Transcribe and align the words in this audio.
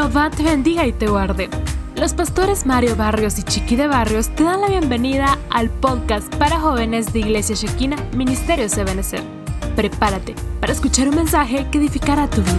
Jehová 0.00 0.30
te 0.30 0.44
bendiga 0.44 0.86
y 0.86 0.92
te 0.92 1.08
guarde. 1.08 1.50
Los 1.96 2.14
pastores 2.14 2.66
Mario 2.66 2.94
Barrios 2.94 3.36
y 3.40 3.42
Chiqui 3.42 3.74
de 3.74 3.88
Barrios 3.88 4.28
te 4.28 4.44
dan 4.44 4.60
la 4.60 4.68
bienvenida 4.68 5.36
al 5.50 5.70
podcast 5.70 6.32
para 6.36 6.60
jóvenes 6.60 7.12
de 7.12 7.18
Iglesia 7.18 7.56
Shekina, 7.56 7.96
Ministerio 8.16 8.66
Ebenezer. 8.66 9.22
Prepárate 9.74 10.36
para 10.60 10.72
escuchar 10.72 11.08
un 11.08 11.16
mensaje 11.16 11.66
que 11.72 11.78
edificará 11.78 12.30
tu 12.30 12.42
vida. 12.42 12.54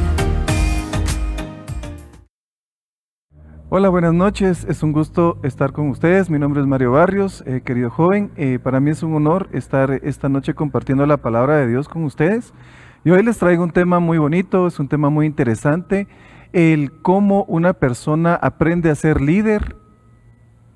Hola, 3.69 3.87
buenas 3.87 4.14
noches. 4.14 4.65
Es 4.68 4.83
un 4.83 4.92
gusto 4.92 5.39
estar 5.42 5.71
con 5.71 5.87
ustedes. 5.87 6.29
Mi 6.29 6.39
nombre 6.39 6.60
es 6.60 6.68
Mario 6.68 6.92
Barrios, 6.92 7.46
eh, 7.47 7.61
querido 7.64 7.89
joven. 7.89 8.32
Eh, 8.36 8.60
para 8.61 8.82
mí 8.82 8.92
es 8.92 9.01
un 9.01 9.15
honor 9.15 9.47
estar 9.54 9.92
esta 10.04 10.28
noche 10.28 10.56
compartiendo 10.56 11.06
la 11.06 11.15
palabra 11.15 11.56
de 11.56 11.69
Dios 11.69 11.87
con 11.87 12.04
ustedes. 12.04 12.54
Y 13.06 13.11
hoy 13.11 13.24
les 13.24 13.37
traigo 13.37 13.64
un 13.64 13.71
tema 13.71 14.01
muy 14.01 14.18
bonito, 14.18 14.68
es 14.68 14.78
un 14.78 14.89
tema 14.89 15.10
muy 15.10 15.25
interesante 15.25 16.10
el 16.54 16.92
cómo 17.02 17.44
una 17.46 17.74
persona 17.74 18.36
aprende 18.36 18.89
a 18.89 18.96
ser 18.96 19.21
líder, 19.21 19.76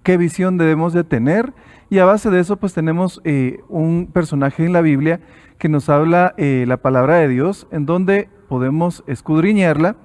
qué 0.04 0.18
visión 0.18 0.58
debemos 0.58 0.94
de 0.94 1.04
tener 1.04 1.54
y 1.90 1.99
a 1.99 2.05
base 2.05 2.30
de 2.30 2.40
eso 2.40 2.58
pues 2.58 2.73
tenemos 2.73 3.22
eh, 3.23 3.59
un 3.70 4.09
personaje 4.12 4.66
en 4.66 4.73
la 4.73 4.82
Biblia 4.82 5.22
que 5.58 5.70
nos 5.70 5.90
habla 5.90 6.34
eh, 6.38 6.66
la 6.68 6.77
palabra 6.77 7.16
de 7.18 7.27
Dios 7.27 7.68
en 7.72 7.86
donde 7.86 8.30
podemos 8.49 9.04
escudriñarla 9.08 9.96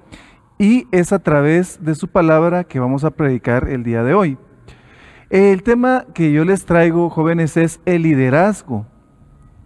y 0.57 0.87
es 0.91 1.13
a 1.13 1.19
través 1.19 1.83
de 1.83 1.95
su 1.95 2.07
palabra 2.07 2.63
que 2.63 2.79
vamos 2.79 3.03
a 3.03 3.11
predicar 3.11 3.69
el 3.69 3.83
día 3.83 4.03
de 4.03 4.13
hoy. 4.13 4.37
El 5.29 5.63
tema 5.63 6.05
que 6.13 6.31
yo 6.31 6.43
les 6.43 6.65
traigo, 6.65 7.09
jóvenes, 7.09 7.55
es 7.55 7.79
el 7.85 8.01
liderazgo, 8.01 8.85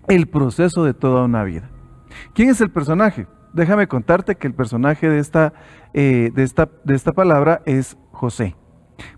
el 0.07 0.27
proceso 0.27 0.83
de 0.83 0.93
toda 0.93 1.23
una 1.23 1.43
vida. 1.43 1.69
¿Quién 2.33 2.49
es 2.49 2.61
el 2.61 2.69
personaje? 2.69 3.27
Déjame 3.53 3.87
contarte 3.87 4.35
que 4.35 4.47
el 4.47 4.53
personaje 4.53 5.09
de 5.09 5.19
esta, 5.19 5.53
eh, 5.93 6.31
de 6.33 6.43
esta, 6.43 6.69
de 6.83 6.95
esta 6.95 7.13
palabra 7.13 7.61
es 7.65 7.97
José. 8.11 8.55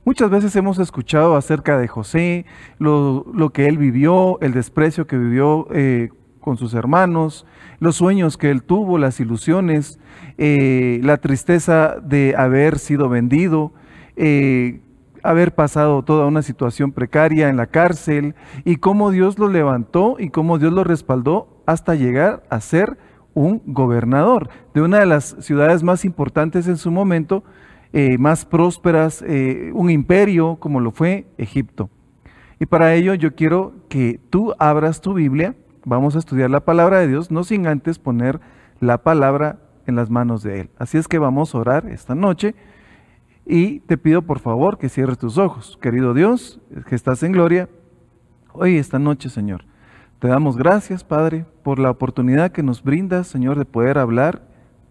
Muchas 0.04 0.30
veces 0.30 0.56
hemos 0.56 0.80
escuchado 0.80 1.36
acerca 1.36 1.78
de 1.78 1.88
José, 1.88 2.46
lo, 2.80 3.52
que 3.54 3.68
él 3.68 3.78
vivió, 3.78 4.40
el 4.42 4.54
desprecio 4.54 5.08
que 5.08 5.18
vivió 5.18 5.68
eh, 5.72 6.10
con 6.40 6.58
sus 6.58 6.74
hermanos, 6.74 7.46
los 7.80 7.96
sueños 7.96 8.38
que 8.38 8.52
él 8.52 8.64
tuvo, 8.64 8.98
las 8.98 9.20
ilusiones, 9.20 10.00
eh, 10.38 11.00
la 11.04 11.18
tristeza 11.18 11.98
de 12.02 12.36
haber 12.38 12.80
sido 12.80 13.10
vendido, 13.10 13.74
haber 15.24 15.54
pasado 15.56 16.04
toda 16.04 16.26
una 16.26 16.42
situación 16.42 16.92
precaria 16.92 17.50
en 17.50 17.58
la 17.58 17.66
cárcel 17.66 18.36
y 18.64 18.78
cómo 18.78 19.12
Dios 19.12 19.38
lo 19.40 19.50
levantó 19.50 20.16
y 20.20 20.30
cómo 20.30 20.58
Dios 20.58 20.72
lo 20.72 20.84
respaldó 20.84 21.62
hasta 21.66 21.96
llegar 21.96 22.44
a 22.50 22.62
ser 22.62 22.98
un 23.36 23.62
gobernador 23.66 24.50
de 24.74 24.82
una 24.82 25.00
de 25.00 25.06
las 25.06 25.36
ciudades 25.40 25.84
más 25.84 26.06
importantes 26.06 26.68
en 26.68 26.78
su 26.78 26.90
momento, 26.90 27.44
eh, 27.94 28.18
más 28.18 28.46
prósperas, 28.46 29.24
eh, 29.28 29.72
un 29.76 29.92
imperio 29.92 30.56
como 30.56 30.80
lo 30.80 30.92
fue 30.92 31.28
Egipto. 31.38 31.90
Y 32.60 32.66
para 32.66 32.96
ello 32.96 33.14
yo 33.14 33.36
quiero 33.36 33.74
que 33.90 34.20
tú 34.30 34.56
abras 34.58 35.02
tu 35.02 35.14
Biblia, 35.14 35.56
vamos 35.84 36.16
a 36.16 36.20
estudiar 36.20 36.50
la 36.50 36.62
palabra 36.62 37.00
de 37.00 37.08
Dios, 37.08 37.30
no 37.30 37.44
sin 37.44 37.68
antes 37.68 38.00
poner 38.00 38.40
la 38.80 39.04
palabra 39.04 39.60
en 39.86 39.96
las 39.96 40.10
manos 40.10 40.42
de 40.42 40.62
Él. 40.62 40.70
Así 40.80 40.98
es 40.98 41.08
que 41.08 41.20
vamos 41.20 41.54
a 41.54 41.60
orar 41.60 41.88
esta 41.88 42.16
noche 42.16 42.56
y 43.46 43.82
te 43.82 43.98
pido 43.98 44.22
por 44.22 44.40
favor 44.40 44.78
que 44.78 44.90
cierres 44.90 45.18
tus 45.18 45.38
ojos. 45.38 45.78
Querido 45.82 46.14
Dios, 46.14 46.62
que 46.88 46.96
estás 46.96 47.22
en 47.22 47.34
gloria, 47.34 47.70
hoy 48.54 48.78
esta 48.78 48.98
noche, 48.98 49.30
Señor 49.30 49.66
te 50.20 50.28
damos 50.28 50.58
gracias, 50.58 51.04
Padre, 51.04 51.46
por 51.64 51.80
la 51.80 51.92
oportunidad 51.92 52.52
que 52.52 52.64
nos 52.64 52.84
brindas, 52.84 53.28
Señor, 53.28 53.58
de 53.58 53.66
poder 53.66 53.98
hablar 53.98 54.42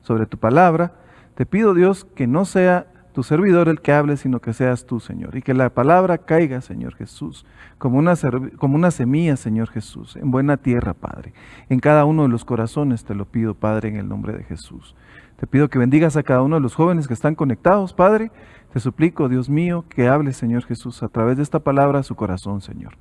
sobre 0.03 0.27
tu 0.27 0.39
palabra. 0.39 0.93
Te 1.35 1.47
pido, 1.47 1.75
Dios, 1.75 2.05
que 2.05 2.27
no 2.27 2.45
sea 2.45 2.87
tu 3.15 3.23
servidor 3.23 3.69
el 3.69 3.81
que 3.81 3.93
hable, 3.93 4.17
sino 4.17 4.41
que 4.41 4.53
seas 4.53 4.87
tú, 4.87 5.01
Señor. 5.01 5.37
Y 5.37 5.43
que 5.43 5.55
la 5.55 5.71
palabra 5.71 6.19
caiga, 6.19 6.61
Señor 6.61 6.95
Jesús, 6.97 7.47
como 7.79 7.99
una, 7.99 8.15
como 8.59 8.75
una 8.75 8.91
semilla, 8.91 9.37
Señor 9.37 9.71
Jesús, 9.71 10.17
en 10.17 10.31
buena 10.31 10.57
tierra, 10.57 10.95
Padre. 10.95 11.33
En 11.69 11.79
cada 11.79 12.05
uno 12.05 12.25
de 12.25 12.29
los 12.29 12.45
corazones 12.45 13.05
te 13.05 13.15
lo 13.15 13.25
pido, 13.25 13.55
Padre, 13.55 13.89
en 13.89 13.97
el 13.97 14.09
nombre 14.09 14.33
de 14.35 14.43
Jesús. 14.43 14.95
Te 15.37 15.47
pido 15.47 15.69
que 15.69 15.79
bendigas 15.79 16.17
a 16.17 16.23
cada 16.23 16.43
uno 16.43 16.57
de 16.57 16.63
los 16.63 16.75
jóvenes 16.75 17.09
que 17.09 17.15
están 17.15 17.35
conectados, 17.35 17.95
Padre. 17.95 18.31
Te 18.73 18.81
suplico, 18.81 19.29
Dios 19.29 19.49
mío, 19.49 19.85
que 19.89 20.09
hable, 20.09 20.33
Señor 20.33 20.65
Jesús, 20.65 21.03
a 21.03 21.09
través 21.09 21.37
de 21.37 21.45
esta 21.45 21.61
palabra 21.61 22.01
a 22.01 22.03
su 22.03 22.17
corazón, 22.17 22.61
Señor. 22.61 22.97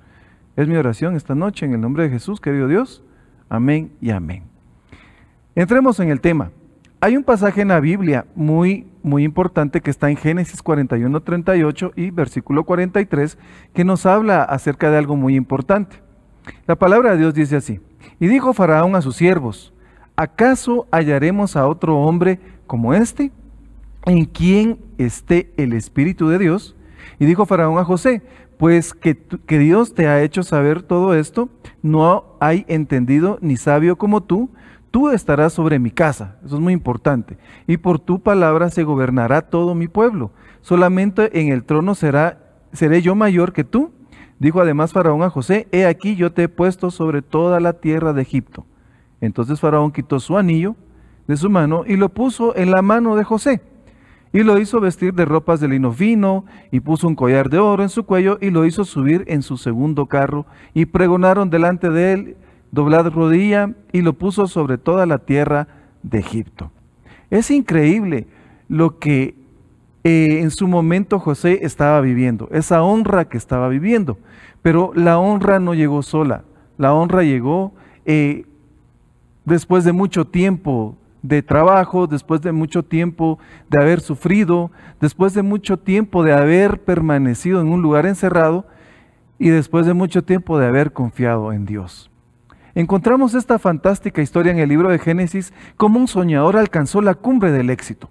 Es 0.55 0.67
mi 0.67 0.75
oración 0.75 1.15
esta 1.15 1.33
noche 1.33 1.65
en 1.65 1.73
el 1.73 1.81
nombre 1.81 2.03
de 2.03 2.11
Jesús, 2.11 2.39
querido 2.39 2.67
Dios. 2.67 3.03
Amén 3.49 3.91
y 3.99 4.11
amén. 4.11 4.43
Entremos 5.55 5.99
en 5.99 6.09
el 6.09 6.21
tema. 6.21 6.51
Hay 7.01 7.17
un 7.17 7.23
pasaje 7.23 7.61
en 7.61 7.69
la 7.69 7.79
Biblia 7.79 8.27
muy, 8.35 8.85
muy 9.01 9.23
importante 9.23 9.81
que 9.81 9.89
está 9.89 10.11
en 10.11 10.15
Génesis 10.15 10.61
41, 10.61 11.21
38 11.21 11.93
y 11.95 12.11
versículo 12.11 12.65
43 12.65 13.39
que 13.73 13.83
nos 13.83 14.05
habla 14.05 14.43
acerca 14.43 14.91
de 14.91 14.97
algo 14.97 15.15
muy 15.15 15.35
importante. 15.35 16.03
La 16.67 16.75
palabra 16.75 17.11
de 17.11 17.17
Dios 17.17 17.33
dice 17.33 17.55
así, 17.55 17.79
y 18.19 18.27
dijo 18.27 18.53
Faraón 18.53 18.95
a 18.95 19.01
sus 19.01 19.15
siervos, 19.15 19.73
¿acaso 20.15 20.85
hallaremos 20.91 21.55
a 21.55 21.67
otro 21.67 21.97
hombre 21.97 22.39
como 22.67 22.93
este 22.93 23.31
en 24.05 24.25
quien 24.25 24.77
esté 24.99 25.51
el 25.57 25.73
Espíritu 25.73 26.29
de 26.29 26.37
Dios? 26.37 26.75
Y 27.19 27.25
dijo 27.25 27.45
Faraón 27.45 27.79
a 27.79 27.83
José, 27.83 28.21
pues 28.63 28.93
que, 28.93 29.17
Dios 29.59 29.93
te 29.93 30.07
ha 30.07 30.23
hecho 30.23 30.41
saber 30.41 30.83
todo 30.83 31.15
esto, 31.15 31.49
no 31.81 32.37
hay 32.39 32.63
entendido 32.69 33.37
ni 33.41 33.57
sabio 33.57 33.97
como 33.97 34.23
tú, 34.23 34.51
tú 34.89 35.09
estarás 35.09 35.51
sobre 35.51 35.79
mi 35.79 35.91
casa, 35.91 36.37
eso 36.45 36.55
es 36.55 36.61
muy 36.61 36.71
importante, 36.71 37.37
y 37.67 37.75
por 37.75 37.99
tu 37.99 38.21
palabra 38.21 38.69
se 38.69 38.85
gobernará 38.85 39.41
todo 39.41 39.75
mi 39.75 39.89
pueblo, 39.89 40.31
solamente 40.61 41.41
en 41.41 41.49
el 41.49 41.65
trono 41.65 41.93
será, 41.93 42.39
seré 42.71 43.01
yo 43.01 43.15
mayor 43.15 43.51
que 43.51 43.65
tú. 43.65 43.91
Dijo 44.39 44.61
además 44.61 44.93
Faraón 44.93 45.23
a 45.23 45.29
José, 45.29 45.67
he 45.73 45.85
aquí 45.85 46.15
yo 46.15 46.31
te 46.31 46.43
he 46.43 46.47
puesto 46.47 46.89
sobre 46.89 47.21
toda 47.21 47.59
la 47.59 47.73
tierra 47.73 48.13
de 48.13 48.21
Egipto. 48.21 48.65
Entonces 49.19 49.59
Faraón 49.59 49.91
quitó 49.91 50.21
su 50.21 50.37
anillo 50.37 50.77
de 51.27 51.35
su 51.35 51.49
mano 51.49 51.83
y 51.85 51.97
lo 51.97 52.07
puso 52.07 52.55
en 52.55 52.71
la 52.71 52.81
mano 52.81 53.17
de 53.17 53.25
José 53.25 53.61
y 54.33 54.43
lo 54.43 54.59
hizo 54.59 54.81
vestir 54.81 55.13
de 55.13 55.25
ropas 55.25 55.59
de 55.59 55.67
lino 55.67 55.91
fino, 55.93 56.43
y 56.71 56.79
puso 56.79 57.07
un 57.07 57.15
collar 57.15 57.49
de 57.49 57.59
oro 57.59 57.83
en 57.83 57.89
su 57.89 58.03
cuello, 58.03 58.39
y 58.41 58.49
lo 58.49 58.65
hizo 58.65 58.83
subir 58.83 59.23
en 59.27 59.43
su 59.43 59.57
segundo 59.57 60.07
carro, 60.07 60.47
y 60.73 60.85
pregonaron 60.85 61.51
delante 61.51 61.91
de 61.91 62.13
él, 62.13 62.37
doblad 62.71 63.11
rodilla, 63.11 63.69
y 63.91 64.01
lo 64.01 64.13
puso 64.13 64.47
sobre 64.47 64.79
toda 64.79 65.05
la 65.05 65.19
tierra 65.19 65.67
de 66.01 66.19
Egipto. 66.19 66.71
Es 67.29 67.51
increíble 67.51 68.27
lo 68.67 68.97
que 68.97 69.35
eh, 70.03 70.39
en 70.41 70.51
su 70.51 70.67
momento 70.67 71.19
José 71.19 71.59
estaba 71.61 72.01
viviendo, 72.01 72.49
esa 72.51 72.81
honra 72.83 73.25
que 73.25 73.37
estaba 73.37 73.69
viviendo. 73.69 74.17
Pero 74.61 74.91
la 74.95 75.19
honra 75.19 75.59
no 75.59 75.73
llegó 75.73 76.01
sola, 76.01 76.43
la 76.77 76.93
honra 76.93 77.23
llegó 77.23 77.73
eh, 78.05 78.45
después 79.45 79.83
de 79.83 79.91
mucho 79.91 80.25
tiempo 80.25 80.97
de 81.23 81.41
trabajo, 81.41 82.05
después 82.05 82.41
de 82.41 82.51
mucho 82.51 82.83
tiempo 82.83 83.39
de 83.69 83.81
haber 83.81 84.01
sufrido, 84.01 84.71
después 84.99 85.33
de 85.33 85.41
mucho 85.41 85.77
tiempo 85.77 86.21
de 86.21 86.33
haber 86.33 86.83
permanecido 86.83 87.61
en 87.61 87.69
un 87.69 87.81
lugar 87.81 88.05
encerrado 88.05 88.67
y 89.39 89.49
después 89.49 89.85
de 89.85 89.93
mucho 89.93 90.23
tiempo 90.23 90.59
de 90.59 90.67
haber 90.67 90.91
confiado 90.91 91.53
en 91.53 91.65
Dios. 91.65 92.11
Encontramos 92.75 93.35
esta 93.35 93.57
fantástica 93.57 94.21
historia 94.21 94.51
en 94.51 94.59
el 94.59 94.69
libro 94.69 94.89
de 94.89 94.99
Génesis, 94.99 95.53
como 95.77 95.99
un 95.99 96.07
soñador 96.07 96.57
alcanzó 96.57 97.01
la 97.01 97.13
cumbre 97.13 97.51
del 97.51 97.69
éxito. 97.69 98.09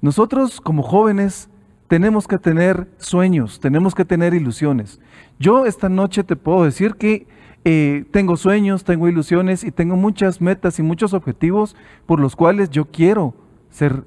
Nosotros 0.00 0.60
como 0.60 0.82
jóvenes 0.82 1.48
tenemos 1.88 2.26
que 2.26 2.38
tener 2.38 2.88
sueños, 2.98 3.60
tenemos 3.60 3.94
que 3.94 4.04
tener 4.04 4.34
ilusiones. 4.34 5.00
Yo 5.38 5.66
esta 5.66 5.88
noche 5.88 6.24
te 6.24 6.36
puedo 6.36 6.64
decir 6.64 6.94
que 6.96 7.28
eh, 7.68 8.04
tengo 8.12 8.36
sueños, 8.36 8.84
tengo 8.84 9.08
ilusiones 9.08 9.64
y 9.64 9.72
tengo 9.72 9.96
muchas 9.96 10.40
metas 10.40 10.78
y 10.78 10.84
muchos 10.84 11.14
objetivos 11.14 11.74
por 12.06 12.20
los 12.20 12.36
cuales 12.36 12.70
yo 12.70 12.84
quiero 12.84 13.34
ser, 13.70 14.04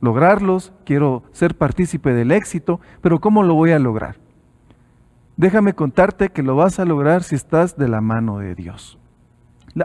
lograrlos, 0.00 0.72
quiero 0.84 1.22
ser 1.30 1.54
partícipe 1.54 2.12
del 2.12 2.32
éxito, 2.32 2.80
pero 3.00 3.20
¿cómo 3.20 3.44
lo 3.44 3.54
voy 3.54 3.70
a 3.70 3.78
lograr? 3.78 4.16
Déjame 5.36 5.74
contarte 5.74 6.30
que 6.30 6.42
lo 6.42 6.56
vas 6.56 6.80
a 6.80 6.84
lograr 6.84 7.22
si 7.22 7.36
estás 7.36 7.76
de 7.76 7.86
la 7.86 8.00
mano 8.00 8.38
de 8.38 8.56
Dios. 8.56 8.98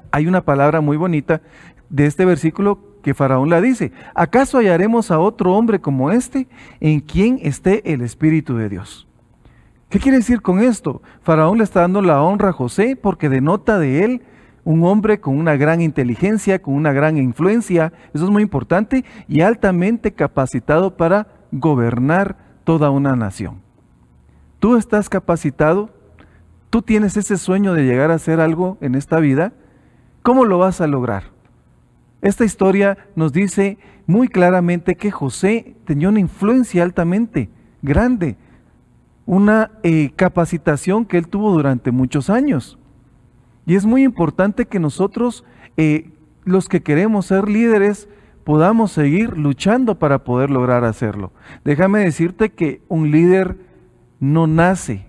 hay 0.10 0.26
una 0.26 0.42
palabra 0.42 0.82
muy 0.82 0.98
bonita 0.98 1.44
de 1.92 2.08
este 2.08 2.26
versículo 2.26 2.80
que 3.04 3.14
Faraón 3.14 3.52
la 3.52 3.62
dice, 3.62 3.92
¿acaso 4.16 4.58
hallaremos 4.58 5.12
a 5.12 5.20
otro 5.20 5.54
hombre 5.54 5.80
como 5.80 6.10
este 6.10 6.48
en 6.80 7.02
quien 7.02 7.38
esté 7.44 7.94
el 7.94 8.02
Espíritu 8.02 8.56
de 8.56 8.70
Dios? 8.70 9.08
¿Qué 9.94 10.00
quiere 10.00 10.18
decir 10.18 10.42
con 10.42 10.58
esto? 10.58 11.04
Faraón 11.22 11.60
le 11.60 11.64
está 11.64 11.82
dando 11.82 12.02
la 12.02 12.20
honra 12.24 12.50
a 12.50 12.54
José 12.54 12.98
porque 13.00 13.30
denota 13.30 13.78
de 13.78 14.04
él 14.04 14.24
un 14.64 14.84
hombre 14.86 15.20
con 15.20 15.38
una 15.38 15.56
gran 15.56 15.82
inteligencia, 15.82 16.64
con 16.64 16.74
una 16.74 16.92
gran 16.94 17.16
influencia, 17.20 17.94
eso 18.12 18.26
es 18.26 18.32
muy 18.32 18.42
importante, 18.42 19.06
y 19.28 19.42
altamente 19.42 20.12
capacitado 20.12 20.98
para 20.98 21.28
gobernar 21.52 22.38
toda 22.64 22.90
una 22.90 23.16
nación. 23.16 23.62
Tú 24.58 24.78
estás 24.78 25.10
capacitado, 25.10 25.92
tú 26.72 26.82
tienes 26.82 27.16
ese 27.16 27.38
sueño 27.38 27.76
de 27.76 27.84
llegar 27.84 28.10
a 28.10 28.16
hacer 28.16 28.40
algo 28.40 28.80
en 28.82 28.96
esta 28.96 29.20
vida, 29.20 29.54
¿cómo 30.24 30.46
lo 30.46 30.58
vas 30.58 30.82
a 30.82 30.88
lograr? 30.88 31.26
Esta 32.24 32.46
historia 32.46 32.98
nos 33.16 33.32
dice 33.32 33.78
muy 34.08 34.28
claramente 34.28 34.96
que 34.96 35.12
José 35.12 35.76
tenía 35.86 36.10
una 36.10 36.20
influencia 36.20 36.82
altamente 36.82 37.52
grande, 37.84 38.38
una 39.26 39.72
eh, 39.84 40.12
capacitación 40.16 41.06
que 41.06 41.18
él 41.18 41.28
tuvo 41.28 41.52
durante 41.52 41.92
muchos 41.92 42.30
años. 42.30 42.78
Y 43.66 43.76
es 43.76 43.86
muy 43.86 44.04
importante 44.04 44.66
que 44.66 44.80
nosotros, 44.80 45.46
eh, 45.78 46.12
los 46.44 46.68
que 46.68 46.84
queremos 46.84 47.28
ser 47.28 47.48
líderes, 47.48 48.10
podamos 48.44 48.92
seguir 48.92 49.38
luchando 49.38 49.98
para 50.00 50.24
poder 50.24 50.50
lograr 50.50 50.84
hacerlo. 50.84 51.32
Déjame 51.64 52.00
decirte 52.00 52.50
que 52.50 52.82
un 52.90 53.12
líder 53.12 53.58
no 54.20 54.48
nace, 54.48 55.06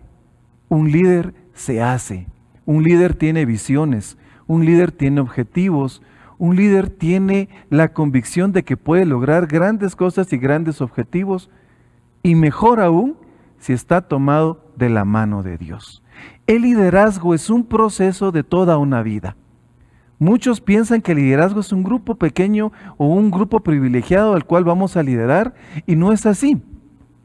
un 0.68 0.92
líder 0.92 1.34
se 1.52 1.82
hace, 1.82 2.26
un 2.64 2.84
líder 2.84 3.14
tiene 3.14 3.44
visiones, 3.44 4.16
un 4.46 4.64
líder 4.64 4.92
tiene 4.92 5.20
objetivos, 5.20 6.02
un 6.38 6.56
líder 6.56 6.90
tiene 6.90 7.48
la 7.70 7.92
convicción 7.92 8.52
de 8.52 8.62
que 8.62 8.76
puede 8.76 9.06
lograr 9.06 9.46
grandes 9.46 9.96
cosas 9.96 10.32
y 10.32 10.38
grandes 10.38 10.80
objetivos, 10.80 11.50
y 12.22 12.34
mejor 12.34 12.80
aún 12.80 13.16
si 13.64 13.72
está 13.72 14.02
tomado 14.02 14.60
de 14.76 14.90
la 14.90 15.06
mano 15.06 15.42
de 15.42 15.56
Dios. 15.56 16.02
El 16.46 16.62
liderazgo 16.62 17.32
es 17.32 17.48
un 17.48 17.64
proceso 17.64 18.30
de 18.30 18.44
toda 18.44 18.76
una 18.76 19.02
vida. 19.02 19.36
Muchos 20.18 20.60
piensan 20.60 21.00
que 21.00 21.12
el 21.12 21.18
liderazgo 21.18 21.60
es 21.60 21.72
un 21.72 21.82
grupo 21.82 22.16
pequeño 22.16 22.72
o 22.98 23.06
un 23.06 23.30
grupo 23.30 23.60
privilegiado 23.60 24.34
al 24.34 24.44
cual 24.44 24.64
vamos 24.64 24.98
a 24.98 25.02
liderar 25.02 25.54
y 25.86 25.96
no 25.96 26.12
es 26.12 26.26
así. 26.26 26.60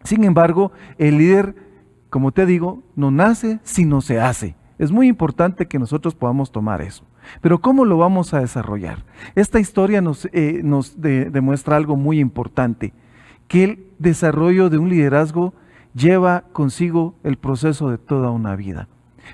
Sin 0.05 0.23
embargo, 0.23 0.71
el 0.97 1.17
líder, 1.17 1.55
como 2.09 2.31
te 2.31 2.45
digo, 2.45 2.83
no 2.95 3.11
nace 3.11 3.59
sino 3.63 3.99
se 3.99 4.21
hace. 4.21 4.55
Es 4.77 4.93
muy 4.93 5.09
importante 5.09 5.67
que 5.67 5.77
nosotros 5.77 6.15
podamos 6.15 6.53
tomar 6.53 6.81
eso. 6.81 7.03
Pero 7.41 7.59
¿cómo 7.59 7.83
lo 7.83 7.97
vamos 7.97 8.33
a 8.33 8.39
desarrollar? 8.39 9.03
Esta 9.35 9.59
historia 9.59 9.99
nos, 9.99 10.29
eh, 10.31 10.61
nos 10.63 11.01
demuestra 11.01 11.75
algo 11.75 11.97
muy 11.97 12.21
importante, 12.21 12.93
que 13.49 13.63
el 13.65 13.87
desarrollo 13.99 14.69
de 14.69 14.77
un 14.77 14.87
liderazgo 14.87 15.53
lleva 15.99 16.45
consigo 16.53 17.15
el 17.23 17.37
proceso 17.37 17.89
de 17.89 17.97
toda 17.97 18.31
una 18.31 18.55
vida. 18.55 18.87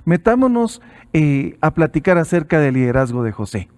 Metámonos 0.04 0.82
eh, 1.14 1.58
a 1.62 1.72
platicar 1.72 2.18
acerca 2.18 2.60
del 2.60 2.74
liderazgo 2.74 3.24
de 3.24 3.32
José. 3.32 3.70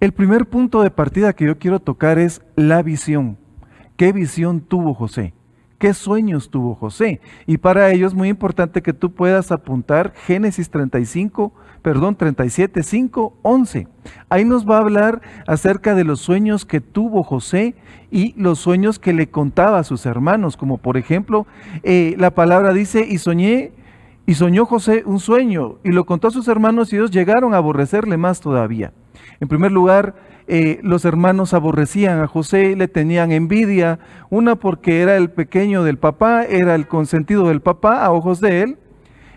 El 0.00 0.12
primer 0.12 0.46
punto 0.46 0.82
de 0.82 0.90
partida 0.90 1.32
que 1.32 1.46
yo 1.46 1.58
quiero 1.58 1.80
tocar 1.80 2.18
es 2.18 2.42
la 2.56 2.82
visión. 2.82 3.38
¿Qué 3.96 4.12
visión 4.12 4.60
tuvo 4.60 4.94
José? 4.94 5.34
¿Qué 5.82 5.94
sueños 5.94 6.48
tuvo 6.48 6.76
José? 6.76 7.20
Y 7.44 7.58
para 7.58 7.90
ello 7.90 8.06
es 8.06 8.14
muy 8.14 8.28
importante 8.28 8.82
que 8.82 8.92
tú 8.92 9.14
puedas 9.14 9.50
apuntar 9.50 10.12
Génesis 10.14 10.70
35, 10.70 11.52
perdón, 11.82 12.14
37, 12.14 12.84
5, 12.84 13.38
11. 13.42 13.88
Ahí 14.28 14.44
nos 14.44 14.64
va 14.64 14.76
a 14.76 14.82
hablar 14.82 15.22
acerca 15.44 15.96
de 15.96 16.04
los 16.04 16.20
sueños 16.20 16.64
que 16.64 16.80
tuvo 16.80 17.24
José 17.24 17.74
y 18.12 18.32
los 18.40 18.60
sueños 18.60 19.00
que 19.00 19.12
le 19.12 19.28
contaba 19.28 19.80
a 19.80 19.82
sus 19.82 20.06
hermanos, 20.06 20.56
como 20.56 20.78
por 20.78 20.96
ejemplo, 20.96 21.48
eh, 21.82 22.14
la 22.16 22.30
palabra 22.30 22.72
dice, 22.72 23.04
y 23.04 23.18
soñé, 23.18 23.72
y 24.24 24.34
soñó 24.34 24.66
José 24.66 25.02
un 25.04 25.18
sueño, 25.18 25.78
y 25.82 25.90
lo 25.90 26.06
contó 26.06 26.28
a 26.28 26.30
sus 26.30 26.46
hermanos 26.46 26.92
y 26.92 26.96
ellos 26.96 27.10
llegaron 27.10 27.54
a 27.54 27.56
aborrecerle 27.56 28.16
más 28.16 28.40
todavía. 28.40 28.92
En 29.40 29.48
primer 29.48 29.72
lugar, 29.72 30.14
eh, 30.46 30.80
los 30.82 31.04
hermanos 31.04 31.54
aborrecían 31.54 32.20
a 32.20 32.26
José, 32.26 32.76
le 32.76 32.88
tenían 32.88 33.32
envidia, 33.32 33.98
una 34.30 34.56
porque 34.56 35.00
era 35.00 35.16
el 35.16 35.30
pequeño 35.30 35.84
del 35.84 35.98
papá, 35.98 36.44
era 36.44 36.74
el 36.74 36.88
consentido 36.88 37.48
del 37.48 37.60
papá 37.60 38.04
a 38.04 38.12
ojos 38.12 38.40
de 38.40 38.62
él, 38.62 38.78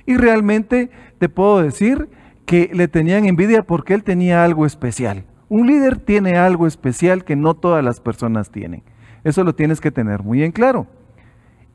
y 0.06 0.18
realmente 0.18 0.90
te 1.20 1.30
puedo 1.30 1.62
decir 1.62 2.10
que 2.46 2.70
le 2.74 2.88
tenían 2.88 3.26
envidia 3.26 3.64
porque 3.64 3.94
él 3.94 4.04
tenía 4.04 4.44
algo 4.44 4.66
especial. 4.66 5.24
Un 5.50 5.68
líder 5.68 5.98
tiene 5.98 6.38
algo 6.38 6.68
especial 6.68 7.24
que 7.24 7.36
no 7.36 7.54
todas 7.54 7.84
las 7.84 8.00
personas 8.00 8.52
tienen. 8.52 8.84
Eso 9.24 9.44
lo 9.44 9.56
tienes 9.56 9.82
que 9.82 9.92
tener 9.92 10.24
muy 10.24 10.44
en 10.44 10.52
claro. 10.52 10.88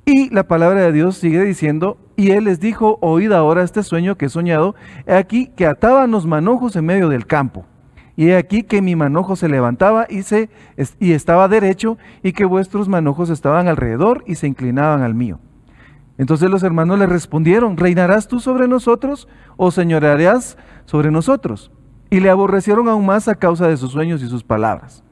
Y 0.04 0.28
la 0.30 0.44
palabra 0.44 0.80
de 0.82 0.92
Dios 0.92 1.16
sigue 1.16 1.44
diciendo, 1.44 1.98
y 2.16 2.30
él 2.30 2.44
les 2.44 2.60
dijo, 2.60 2.98
oíd 3.00 3.32
ahora 3.32 3.62
este 3.62 3.82
sueño 3.82 4.16
que 4.16 4.26
he 4.26 4.28
soñado, 4.28 4.74
aquí 5.06 5.48
que 5.48 5.66
ataban 5.66 6.10
los 6.10 6.26
manojos 6.26 6.74
en 6.76 6.86
medio 6.86 7.08
del 7.08 7.26
campo. 7.26 7.66
Y 8.16 8.28
he 8.28 8.36
aquí 8.36 8.62
que 8.62 8.82
mi 8.82 8.96
manojo 8.96 9.36
se 9.36 9.48
levantaba 9.48 10.06
y, 10.08 10.22
se, 10.22 10.50
y 10.98 11.12
estaba 11.12 11.48
derecho, 11.48 11.96
y 12.22 12.32
que 12.32 12.44
vuestros 12.44 12.88
manojos 12.88 13.30
estaban 13.30 13.68
alrededor 13.68 14.24
y 14.26 14.34
se 14.34 14.46
inclinaban 14.46 15.02
al 15.02 15.14
mío. 15.14 15.38
Entonces 16.20 16.50
los 16.50 16.62
hermanos 16.62 16.98
le 16.98 17.06
respondieron, 17.06 17.78
¿reinarás 17.78 18.28
tú 18.28 18.40
sobre 18.40 18.68
nosotros 18.68 19.26
o 19.56 19.70
señorearás 19.70 20.58
sobre 20.84 21.10
nosotros? 21.10 21.70
Y 22.10 22.20
le 22.20 22.28
aborrecieron 22.28 22.88
aún 22.88 23.06
más 23.06 23.26
a 23.26 23.36
causa 23.36 23.68
de 23.68 23.78
sus 23.78 23.92
sueños 23.92 24.22
y 24.22 24.28
sus 24.28 24.44
palabras. 24.44 25.02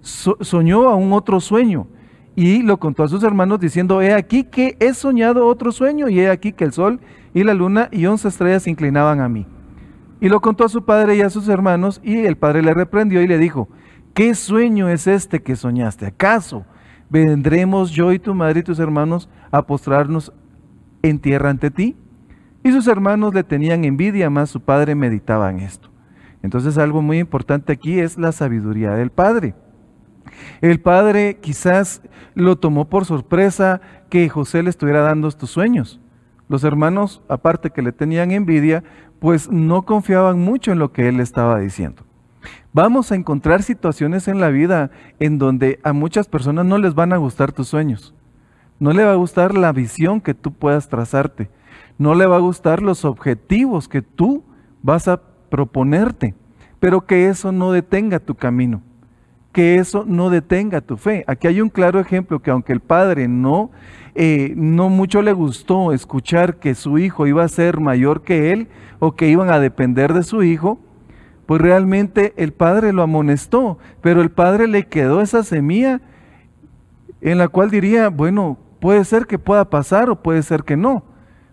soñó 0.00 0.96
un 0.96 1.12
otro 1.12 1.38
sueño 1.40 1.86
y 2.34 2.62
lo 2.62 2.78
contó 2.78 3.04
a 3.04 3.08
sus 3.08 3.22
hermanos 3.22 3.60
diciendo, 3.60 4.02
he 4.02 4.14
aquí 4.14 4.42
que 4.42 4.76
he 4.80 4.94
soñado 4.94 5.46
otro 5.46 5.70
sueño 5.70 6.08
y 6.08 6.18
he 6.20 6.28
aquí 6.28 6.52
que 6.52 6.64
el 6.64 6.72
sol 6.72 6.98
y 7.34 7.44
la 7.44 7.54
luna 7.54 7.88
y 7.92 8.06
once 8.06 8.26
estrellas 8.26 8.64
se 8.64 8.70
inclinaban 8.70 9.20
a 9.20 9.28
mí. 9.28 9.46
Y 10.20 10.28
lo 10.28 10.40
contó 10.40 10.64
a 10.64 10.68
su 10.68 10.84
padre 10.84 11.16
y 11.16 11.20
a 11.20 11.30
sus 11.30 11.48
hermanos 11.48 12.00
y 12.02 12.26
el 12.26 12.36
padre 12.36 12.62
le 12.62 12.74
reprendió 12.74 13.22
y 13.22 13.28
le 13.28 13.38
dijo, 13.38 13.68
¿qué 14.14 14.34
sueño 14.34 14.88
es 14.88 15.06
este 15.06 15.42
que 15.42 15.56
soñaste? 15.56 16.06
¿Acaso 16.06 16.64
vendremos 17.10 17.90
yo 17.90 18.12
y 18.12 18.18
tu 18.18 18.34
madre 18.34 18.60
y 18.60 18.62
tus 18.62 18.78
hermanos 18.78 19.28
a 19.50 19.62
postrarnos 19.62 20.32
en 21.02 21.18
tierra 21.18 21.50
ante 21.50 21.70
ti. 21.70 21.96
Y 22.62 22.72
sus 22.72 22.86
hermanos 22.88 23.34
le 23.34 23.44
tenían 23.44 23.84
envidia, 23.84 24.30
más 24.30 24.50
su 24.50 24.60
padre 24.60 24.94
meditaba 24.94 25.50
en 25.50 25.60
esto. 25.60 25.88
Entonces 26.42 26.76
algo 26.78 27.02
muy 27.02 27.18
importante 27.18 27.72
aquí 27.72 27.98
es 27.98 28.18
la 28.18 28.32
sabiduría 28.32 28.92
del 28.92 29.10
padre. 29.10 29.54
El 30.60 30.80
padre 30.80 31.38
quizás 31.40 32.02
lo 32.34 32.56
tomó 32.56 32.88
por 32.88 33.04
sorpresa 33.04 33.80
que 34.10 34.28
José 34.28 34.62
le 34.62 34.70
estuviera 34.70 35.00
dando 35.00 35.28
estos 35.28 35.50
sueños. 35.50 36.00
Los 36.48 36.64
hermanos, 36.64 37.22
aparte 37.28 37.70
que 37.70 37.82
le 37.82 37.92
tenían 37.92 38.30
envidia, 38.30 38.82
pues 39.18 39.50
no 39.50 39.82
confiaban 39.82 40.38
mucho 40.38 40.72
en 40.72 40.78
lo 40.78 40.92
que 40.92 41.08
él 41.08 41.20
estaba 41.20 41.58
diciendo. 41.58 42.02
Vamos 42.72 43.10
a 43.10 43.16
encontrar 43.16 43.62
situaciones 43.62 44.28
en 44.28 44.40
la 44.40 44.48
vida 44.48 44.90
en 45.18 45.38
donde 45.38 45.80
a 45.82 45.92
muchas 45.92 46.28
personas 46.28 46.66
no 46.66 46.78
les 46.78 46.94
van 46.94 47.12
a 47.12 47.16
gustar 47.16 47.52
tus 47.52 47.68
sueños. 47.68 48.14
No 48.78 48.92
le 48.92 49.04
va 49.04 49.12
a 49.12 49.16
gustar 49.16 49.56
la 49.56 49.72
visión 49.72 50.20
que 50.20 50.34
tú 50.34 50.52
puedas 50.52 50.88
trazarte. 50.88 51.50
No 51.98 52.14
le 52.14 52.26
va 52.26 52.36
a 52.36 52.40
gustar 52.40 52.80
los 52.82 53.04
objetivos 53.04 53.88
que 53.88 54.02
tú 54.02 54.44
vas 54.82 55.08
a 55.08 55.20
proponerte. 55.50 56.34
Pero 56.78 57.06
que 57.06 57.28
eso 57.28 57.50
no 57.50 57.72
detenga 57.72 58.20
tu 58.20 58.36
camino. 58.36 58.82
Que 59.58 59.74
eso 59.74 60.04
no 60.06 60.30
detenga 60.30 60.80
tu 60.80 60.96
fe. 60.96 61.24
Aquí 61.26 61.48
hay 61.48 61.60
un 61.60 61.68
claro 61.68 61.98
ejemplo 61.98 62.38
que 62.38 62.52
aunque 62.52 62.72
el 62.72 62.78
padre 62.78 63.26
no, 63.26 63.72
eh, 64.14 64.52
no 64.54 64.88
mucho 64.88 65.20
le 65.20 65.32
gustó 65.32 65.92
escuchar 65.92 66.58
que 66.60 66.76
su 66.76 66.98
hijo 66.98 67.26
iba 67.26 67.42
a 67.42 67.48
ser 67.48 67.80
mayor 67.80 68.22
que 68.22 68.52
él 68.52 68.68
o 69.00 69.16
que 69.16 69.28
iban 69.28 69.50
a 69.50 69.58
depender 69.58 70.12
de 70.12 70.22
su 70.22 70.44
hijo, 70.44 70.78
pues 71.46 71.60
realmente 71.60 72.34
el 72.36 72.52
padre 72.52 72.92
lo 72.92 73.02
amonestó, 73.02 73.78
pero 74.00 74.22
el 74.22 74.30
padre 74.30 74.68
le 74.68 74.86
quedó 74.86 75.22
esa 75.22 75.42
semilla 75.42 76.02
en 77.20 77.38
la 77.38 77.48
cual 77.48 77.68
diría, 77.70 78.10
bueno, 78.10 78.58
Puede 78.80 79.04
ser 79.04 79.26
que 79.26 79.38
pueda 79.38 79.70
pasar 79.70 80.08
o 80.08 80.22
puede 80.22 80.42
ser 80.42 80.62
que 80.62 80.76
no, 80.76 81.02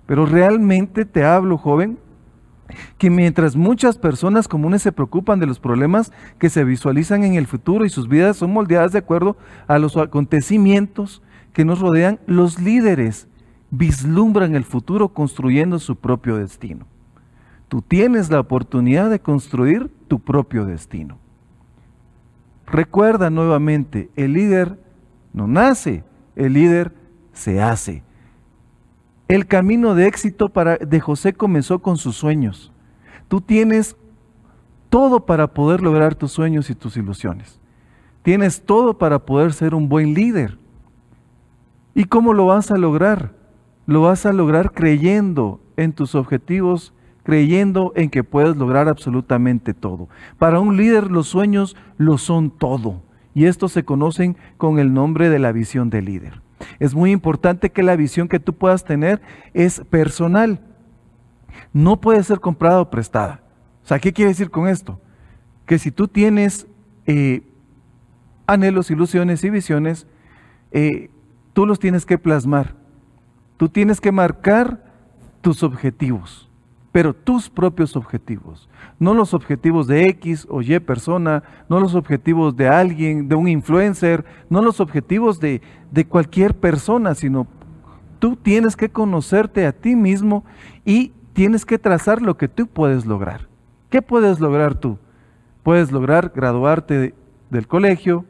pero 0.06 0.26
realmente 0.26 1.06
te 1.06 1.24
hablo, 1.24 1.58
joven, 1.58 1.98
que 2.98 3.10
mientras 3.10 3.56
muchas 3.56 3.98
personas 3.98 4.48
comunes 4.48 4.82
se 4.82 4.92
preocupan 4.92 5.40
de 5.40 5.46
los 5.46 5.60
problemas 5.60 6.12
que 6.40 6.50
se 6.50 6.64
visualizan 6.64 7.24
en 7.24 7.36
el 7.36 7.48
futuro 7.48 7.86
y 7.86 7.90
sus 7.90 8.08
vidas 8.08 8.38
son 8.38 8.54
moldeadas 8.54 8.92
de 8.92 9.00
acuerdo 9.00 9.38
a 9.68 9.78
los 9.80 9.98
acontecimientos 9.98 11.22
que 11.54 11.66
nos 11.66 11.80
rodean, 11.80 12.20
los 12.28 12.60
líderes 12.60 13.28
vislumbran 13.72 14.56
el 14.56 14.64
futuro 14.64 15.10
construyendo 15.10 15.80
su 15.80 15.96
propio 15.96 16.38
destino. 16.38 16.86
Tú 17.68 17.82
tienes 17.82 18.30
la 18.30 18.40
oportunidad 18.40 19.10
de 19.10 19.20
construir 19.20 19.92
tu 20.08 20.20
propio 20.20 20.66
destino. 20.66 21.18
Recuerda 22.68 23.30
nuevamente, 23.30 24.10
el 24.16 24.34
líder 24.34 24.80
no 25.34 25.48
nace, 25.48 26.04
el 26.36 26.54
líder 26.54 26.94
se 27.34 27.62
hace. 27.62 28.05
El 29.28 29.48
camino 29.48 29.96
de 29.96 30.06
éxito 30.06 30.52
de 30.80 31.00
José 31.00 31.34
comenzó 31.34 31.80
con 31.80 31.98
sus 31.98 32.16
sueños. 32.16 32.72
Tú 33.28 33.42
tienes 33.42 33.96
todo 34.90 35.26
para 35.26 35.48
poder 35.48 35.82
lograr 35.82 36.14
tus 36.14 36.32
sueños 36.32 36.70
y 36.70 36.76
tus 36.76 36.96
ilusiones. 36.96 37.60
Tienes 38.22 38.64
todo 38.64 39.00
para 39.00 39.26
poder 39.26 39.54
ser 39.54 39.74
un 39.74 39.90
buen 39.90 40.14
líder. 40.14 40.60
¿Y 41.96 42.06
cómo 42.06 42.34
lo 42.34 42.46
vas 42.46 42.70
a 42.70 42.78
lograr? 42.78 43.34
Lo 43.88 44.02
vas 44.02 44.28
a 44.28 44.34
lograr 44.34 44.74
creyendo 44.74 45.60
en 45.76 45.94
tus 45.94 46.14
objetivos, 46.14 46.94
creyendo 47.24 47.94
en 47.96 48.12
que 48.12 48.24
puedes 48.24 48.56
lograr 48.56 48.88
absolutamente 48.88 49.74
todo. 49.74 50.08
Para 50.38 50.60
un 50.60 50.78
líder 50.78 51.10
los 51.10 51.28
sueños 51.28 51.76
lo 51.98 52.20
son 52.20 52.52
todo. 52.52 53.02
Y 53.34 53.46
estos 53.46 53.72
se 53.72 53.84
conocen 53.84 54.38
con 54.58 54.78
el 54.78 54.94
nombre 54.94 55.30
de 55.30 55.40
la 55.40 55.52
visión 55.52 55.90
de 55.90 56.04
líder. 56.04 56.45
Es 56.80 56.94
muy 56.94 57.12
importante 57.12 57.72
que 57.72 57.84
la 57.84 57.96
visión 57.96 58.28
que 58.28 58.40
tú 58.40 58.54
puedas 58.54 58.84
tener 58.84 59.22
es 59.54 59.82
personal. 59.90 60.60
No 61.74 62.02
puede 62.02 62.24
ser 62.24 62.40
comprada 62.40 62.82
o 62.82 62.90
prestada. 62.90 63.42
O 63.84 63.88
sea, 63.88 64.00
¿qué 64.00 64.14
quiere 64.14 64.30
decir 64.30 64.50
con 64.50 64.68
esto? 64.68 65.00
que 65.66 65.80
si 65.80 65.92
tú 65.92 66.08
tienes 66.08 66.68
eh, 67.06 67.42
anhelos, 68.46 68.92
ilusiones 68.92 69.44
y 69.44 69.50
visiones, 69.50 70.08
eh, 70.72 71.10
tú 71.54 71.66
los 71.66 71.80
tienes 71.80 72.06
que 72.06 72.18
plasmar. 72.18 72.76
Tú 73.58 73.70
tienes 73.70 74.02
que 74.02 74.12
marcar 74.12 74.84
tus 75.42 75.64
objetivos, 75.64 76.50
pero 76.96 77.14
tus 77.14 77.50
propios 77.50 77.98
objetivos, 77.98 78.70
no 79.00 79.14
los 79.14 79.34
objetivos 79.34 79.86
de 79.86 80.08
X 80.12 80.48
o 80.50 80.62
Y 80.62 80.80
persona, 80.80 81.44
no 81.68 81.82
los 81.82 81.94
objetivos 81.94 82.56
de 82.56 82.70
alguien, 82.70 83.28
de 83.28 83.36
un 83.36 83.50
influencer, 83.50 84.24
no 84.50 84.62
los 84.62 84.80
objetivos 84.80 85.42
de, 85.42 85.62
de 85.92 86.06
cualquier 86.06 86.54
persona, 86.54 87.14
sino 87.14 87.48
tú 88.18 88.38
tienes 88.38 88.78
que 88.78 88.88
conocerte 88.88 89.66
a 89.66 89.74
ti 89.74 89.98
mismo 89.98 90.46
y 90.86 91.12
tienes 91.34 91.66
que 91.66 91.78
trazar 91.78 92.22
lo 92.22 92.38
que 92.38 92.48
tú 92.48 92.66
puedes 92.66 93.06
lograr. 93.06 93.50
¿Qué 93.90 94.02
puedes 94.02 94.40
lograr 94.40 94.76
tú? 94.76 94.98
Puedes 95.64 95.92
lograr 95.92 96.32
graduarte 96.34 97.14
del 97.50 97.68
colegio, 97.68 98.24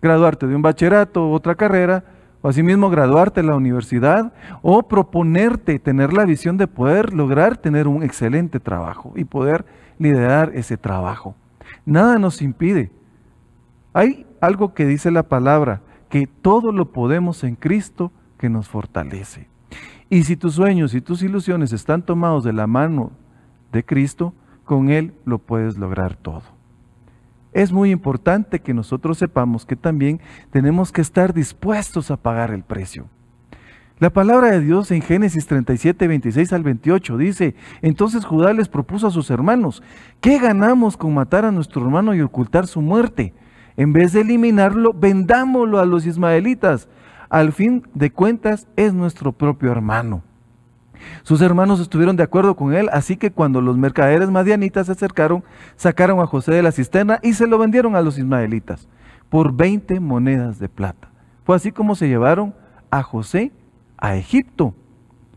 graduarte 0.00 0.46
de 0.46 0.56
un 0.56 0.62
bachillerato, 0.62 1.30
otra 1.30 1.56
carrera, 1.56 2.04
o 2.42 2.48
asimismo 2.48 2.90
graduarte 2.90 3.40
en 3.40 3.46
la 3.46 3.56
universidad, 3.56 4.32
o 4.60 4.82
proponerte 4.82 5.78
tener 5.78 6.12
la 6.12 6.24
visión 6.24 6.56
de 6.56 6.66
poder 6.66 7.14
lograr 7.14 7.56
tener 7.56 7.88
un 7.88 8.02
excelente 8.02 8.60
trabajo 8.60 9.12
y 9.16 9.24
poder 9.24 9.64
liderar 9.98 10.50
ese 10.54 10.76
trabajo. 10.76 11.36
Nada 11.86 12.18
nos 12.18 12.42
impide. 12.42 12.90
Hay 13.92 14.26
algo 14.40 14.74
que 14.74 14.86
dice 14.86 15.10
la 15.10 15.22
palabra, 15.22 15.80
que 16.08 16.26
todo 16.26 16.72
lo 16.72 16.92
podemos 16.92 17.44
en 17.44 17.54
Cristo 17.54 18.12
que 18.38 18.48
nos 18.48 18.68
fortalece. 18.68 19.48
Y 20.10 20.24
si 20.24 20.36
tus 20.36 20.54
sueños 20.54 20.94
y 20.94 21.00
tus 21.00 21.22
ilusiones 21.22 21.72
están 21.72 22.02
tomados 22.02 22.44
de 22.44 22.52
la 22.52 22.66
mano 22.66 23.12
de 23.70 23.84
Cristo, 23.84 24.34
con 24.64 24.90
Él 24.90 25.14
lo 25.24 25.38
puedes 25.38 25.78
lograr 25.78 26.16
todo 26.16 26.42
es 27.52 27.72
muy 27.72 27.90
importante 27.90 28.60
que 28.60 28.74
nosotros 28.74 29.18
sepamos 29.18 29.66
que 29.66 29.76
también 29.76 30.20
tenemos 30.50 30.92
que 30.92 31.00
estar 31.00 31.34
dispuestos 31.34 32.10
a 32.10 32.16
pagar 32.16 32.50
el 32.50 32.62
precio. 32.62 33.06
La 33.98 34.10
palabra 34.10 34.50
de 34.50 34.60
Dios 34.60 34.90
en 34.90 35.00
Génesis 35.00 35.46
37, 35.46 36.08
26 36.08 36.52
al 36.52 36.64
28 36.64 37.16
dice, 37.18 37.54
entonces 37.82 38.24
Judá 38.24 38.52
les 38.52 38.68
propuso 38.68 39.06
a 39.06 39.12
sus 39.12 39.30
hermanos, 39.30 39.82
¿qué 40.20 40.38
ganamos 40.38 40.96
con 40.96 41.14
matar 41.14 41.44
a 41.44 41.52
nuestro 41.52 41.82
hermano 41.82 42.14
y 42.14 42.20
ocultar 42.20 42.66
su 42.66 42.80
muerte? 42.80 43.32
En 43.76 43.92
vez 43.92 44.12
de 44.12 44.22
eliminarlo, 44.22 44.92
vendámoslo 44.92 45.78
a 45.78 45.86
los 45.86 46.04
ismaelitas. 46.04 46.88
Al 47.28 47.52
fin 47.52 47.86
de 47.94 48.10
cuentas 48.10 48.66
es 48.76 48.92
nuestro 48.92 49.32
propio 49.32 49.70
hermano. 49.70 50.24
Sus 51.22 51.40
hermanos 51.40 51.80
estuvieron 51.80 52.16
de 52.16 52.22
acuerdo 52.22 52.56
con 52.56 52.74
él, 52.74 52.88
así 52.92 53.16
que 53.16 53.30
cuando 53.30 53.60
los 53.60 53.76
mercaderes 53.76 54.30
madianitas 54.30 54.86
se 54.86 54.92
acercaron, 54.92 55.44
sacaron 55.76 56.20
a 56.20 56.26
José 56.26 56.52
de 56.52 56.62
la 56.62 56.72
cisterna 56.72 57.18
y 57.22 57.34
se 57.34 57.46
lo 57.46 57.58
vendieron 57.58 57.96
a 57.96 58.02
los 58.02 58.18
ismaelitas 58.18 58.88
por 59.28 59.52
20 59.54 60.00
monedas 60.00 60.58
de 60.58 60.68
plata. 60.68 61.10
Fue 61.44 61.56
así 61.56 61.72
como 61.72 61.94
se 61.94 62.08
llevaron 62.08 62.54
a 62.90 63.02
José 63.02 63.52
a 63.96 64.16
Egipto. 64.16 64.74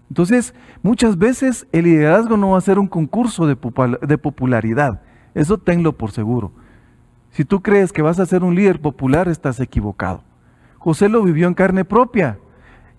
Entonces, 0.10 0.54
muchas 0.84 1.18
veces 1.18 1.68
el 1.72 1.86
liderazgo 1.86 2.38
no 2.38 2.52
va 2.52 2.58
a 2.58 2.62
ser 2.62 2.78
un 2.78 2.88
concurso 2.88 3.48
de, 3.48 3.56
popularidad. 3.56 5.02
Eso 5.34 5.58
tenlo 5.58 5.94
por 5.94 6.12
seguro. 6.12 6.52
Si 7.32 7.44
tú 7.46 7.62
crees 7.62 7.92
que 7.92 8.02
vas 8.02 8.20
a 8.20 8.26
ser 8.26 8.44
un 8.44 8.56
líder 8.56 8.82
popular, 8.82 9.28
estás 9.28 9.60
equivocado. 9.60 10.24
José 10.78 11.10
lo 11.10 11.24
vivió 11.24 11.48
en 11.48 11.54
carne 11.54 11.86
propia 11.86 12.38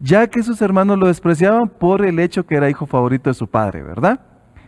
ya 0.01 0.27
que 0.29 0.43
sus 0.43 0.61
hermanos 0.61 0.99
lo 0.99 1.07
despreciaban 1.07 1.69
por 1.69 2.05
el 2.05 2.19
hecho 2.19 2.47
que 2.47 2.57
era 2.57 2.71
hijo 2.71 2.87
favorito 2.87 3.31
de 3.31 3.35
su 3.35 3.49
padre, 3.49 3.83
¿verdad? 3.83 4.21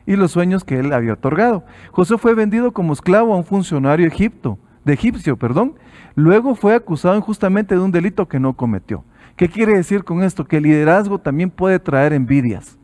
Y 0.07 0.17
los 0.17 0.33
sueños 0.33 0.65
que 0.65 0.79
él 0.79 0.93
había 0.93 1.13
otorgado. 1.13 1.65
José 1.93 2.17
fue 2.17 2.35
vendido 2.35 2.73
como 2.73 2.93
esclavo 2.93 3.35
a 3.35 3.37
un 3.37 3.45
funcionario 3.45 4.07
egipto, 4.07 4.59
de 4.85 4.95
egipcio, 4.95 5.37
perdón. 5.37 5.75
Luego 6.15 6.55
fue 6.55 6.75
acusado 6.75 7.17
injustamente 7.17 7.75
de 7.75 7.81
un 7.81 7.93
delito 7.93 8.27
que 8.27 8.41
no 8.41 8.55
cometió. 8.55 9.05
¿Qué 9.37 9.49
quiere 9.49 9.77
decir 9.77 10.03
con 10.03 10.23
esto? 10.23 10.47
Que 10.47 10.57
el 10.57 10.65
liderazgo 10.65 11.19
también 11.19 11.51
puede 11.51 11.79
traer 11.79 12.13
envidias. 12.13 12.79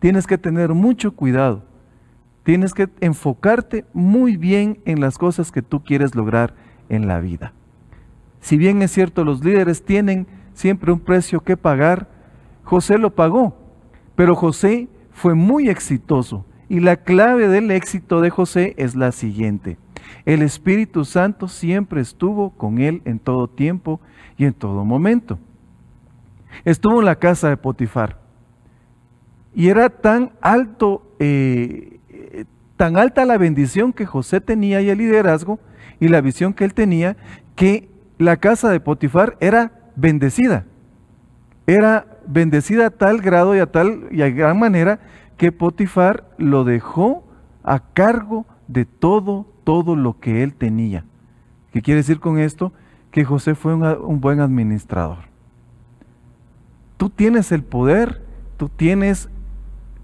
Tienes 0.00 0.26
que 0.26 0.38
tener 0.38 0.74
mucho 0.74 1.14
cuidado. 1.14 1.64
Tienes 2.42 2.74
que 2.74 2.88
enfocarte 3.00 3.84
muy 3.92 4.36
bien 4.36 4.80
en 4.86 5.00
las 5.00 5.18
cosas 5.18 5.52
que 5.52 5.62
tú 5.62 5.84
quieres 5.84 6.14
lograr 6.14 6.54
en 6.88 7.06
la 7.06 7.20
vida. 7.20 7.52
Si 8.40 8.58
bien 8.58 8.82
es 8.82 8.90
cierto, 8.90 9.24
los 9.24 9.44
líderes 9.44 9.84
tienen 9.84 10.26
siempre 10.54 10.92
un 10.92 11.00
precio 11.00 11.40
que 11.40 11.56
pagar. 11.56 12.08
José 12.62 12.96
lo 12.98 13.14
pagó, 13.14 13.56
pero 14.16 14.34
José 14.34 14.88
fue 15.12 15.34
muy 15.34 15.68
exitoso. 15.68 16.46
Y 16.68 16.80
la 16.80 16.96
clave 16.96 17.48
del 17.48 17.70
éxito 17.70 18.20
de 18.20 18.30
José 18.30 18.74
es 18.78 18.96
la 18.96 19.12
siguiente. 19.12 19.76
El 20.24 20.40
Espíritu 20.40 21.04
Santo 21.04 21.48
siempre 21.48 22.00
estuvo 22.00 22.50
con 22.50 22.78
él 22.78 23.02
en 23.04 23.18
todo 23.18 23.48
tiempo 23.48 24.00
y 24.38 24.46
en 24.46 24.54
todo 24.54 24.84
momento. 24.84 25.38
Estuvo 26.64 27.00
en 27.00 27.06
la 27.06 27.16
casa 27.16 27.48
de 27.50 27.56
Potifar. 27.56 28.18
Y 29.54 29.68
era 29.68 29.90
tan 29.90 30.32
alto, 30.40 31.14
eh, 31.18 31.98
tan 32.76 32.96
alta 32.96 33.24
la 33.24 33.38
bendición 33.38 33.92
que 33.92 34.06
José 34.06 34.40
tenía 34.40 34.80
y 34.80 34.88
el 34.88 34.98
liderazgo 34.98 35.60
y 36.00 36.08
la 36.08 36.20
visión 36.20 36.54
que 36.54 36.64
él 36.64 36.74
tenía, 36.74 37.16
que 37.54 37.88
la 38.18 38.38
casa 38.38 38.70
de 38.70 38.80
Potifar 38.80 39.36
era 39.40 39.83
bendecida. 39.96 40.64
Era 41.66 42.06
bendecida 42.26 42.86
a 42.86 42.90
tal 42.90 43.20
grado 43.20 43.54
y 43.56 43.58
a 43.58 43.66
tal 43.66 44.08
y 44.10 44.22
a 44.22 44.30
gran 44.30 44.58
manera 44.58 45.00
que 45.36 45.52
Potifar 45.52 46.24
lo 46.38 46.64
dejó 46.64 47.24
a 47.62 47.80
cargo 47.80 48.46
de 48.68 48.84
todo, 48.84 49.46
todo 49.64 49.96
lo 49.96 50.20
que 50.20 50.42
él 50.42 50.54
tenía. 50.54 51.04
¿Qué 51.72 51.82
quiere 51.82 51.98
decir 52.00 52.20
con 52.20 52.38
esto? 52.38 52.72
Que 53.10 53.24
José 53.24 53.54
fue 53.54 53.74
un, 53.74 54.20
buen 54.20 54.40
administrador. 54.40 55.18
Tú 56.96 57.10
tienes 57.10 57.50
el 57.52 57.64
poder, 57.64 58.22
tú 58.56 58.68
tienes 58.68 59.28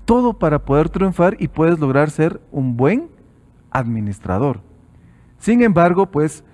todo 0.05 0.35
para 0.35 0.65
poder 0.65 0.89
triunfar 0.89 1.37
y 1.39 1.49
puedes 1.49 1.79
lograr 1.79 2.11
ser 2.11 2.41
un 2.51 2.77
buen 2.77 3.09
administrador. 3.71 4.61
Sin 5.39 5.63
embargo, 5.63 6.07
pues 6.07 6.45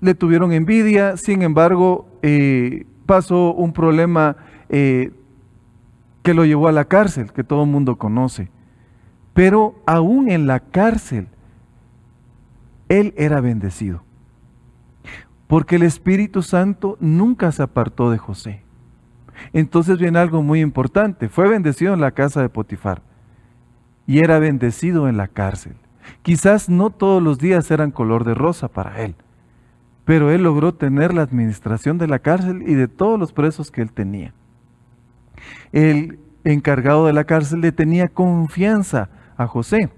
le 0.00 0.14
tuvieron 0.14 0.52
envidia, 0.52 1.16
sin 1.16 1.42
embargo, 1.42 2.08
eh, 2.22 2.86
pasó 3.06 3.52
un 3.54 3.72
problema 3.72 4.36
eh, 4.68 5.12
que 6.22 6.34
lo 6.34 6.44
llevó 6.44 6.68
a 6.68 6.72
la 6.72 6.84
cárcel, 6.84 7.32
que 7.32 7.44
todo 7.44 7.64
el 7.64 7.70
mundo 7.70 7.96
conoce. 7.96 8.50
Pero 9.34 9.74
aún 9.86 10.30
en 10.30 10.46
la 10.46 10.60
cárcel, 10.60 11.28
él 12.88 13.14
era 13.16 13.40
bendecido. 13.40 14.02
Porque 15.46 15.76
el 15.76 15.82
Espíritu 15.82 16.42
Santo 16.42 16.96
nunca 17.00 17.50
se 17.52 17.62
apartó 17.62 18.10
de 18.10 18.18
José. 18.18 18.62
Entonces 19.52 19.98
viene 19.98 20.18
algo 20.18 20.42
muy 20.42 20.60
importante. 20.60 21.28
Fue 21.28 21.48
bendecido 21.48 21.94
en 21.94 22.00
la 22.00 22.10
casa 22.10 22.42
de 22.42 22.48
Potifar 22.48 23.02
y 24.06 24.18
era 24.18 24.38
bendecido 24.38 25.08
en 25.08 25.16
la 25.16 25.28
cárcel. 25.28 25.76
Quizás 26.22 26.68
no 26.68 26.90
todos 26.90 27.22
los 27.22 27.38
días 27.38 27.70
eran 27.70 27.90
color 27.90 28.24
de 28.24 28.34
rosa 28.34 28.68
para 28.68 29.02
él 29.02 29.14
pero 30.08 30.30
él 30.30 30.42
logró 30.42 30.72
tener 30.72 31.12
la 31.12 31.20
administración 31.20 31.98
de 31.98 32.06
la 32.06 32.18
cárcel 32.18 32.62
y 32.66 32.72
de 32.72 32.88
todos 32.88 33.20
los 33.20 33.34
presos 33.34 33.70
que 33.70 33.82
él 33.82 33.92
tenía. 33.92 34.32
El 35.70 36.18
encargado 36.44 37.04
de 37.04 37.12
la 37.12 37.24
cárcel 37.24 37.60
le 37.60 37.72
tenía 37.72 38.08
confianza 38.08 39.10
a 39.36 39.46
José. 39.46 39.90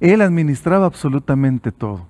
Él 0.00 0.20
administraba 0.20 0.84
absolutamente 0.84 1.72
todo. 1.72 2.08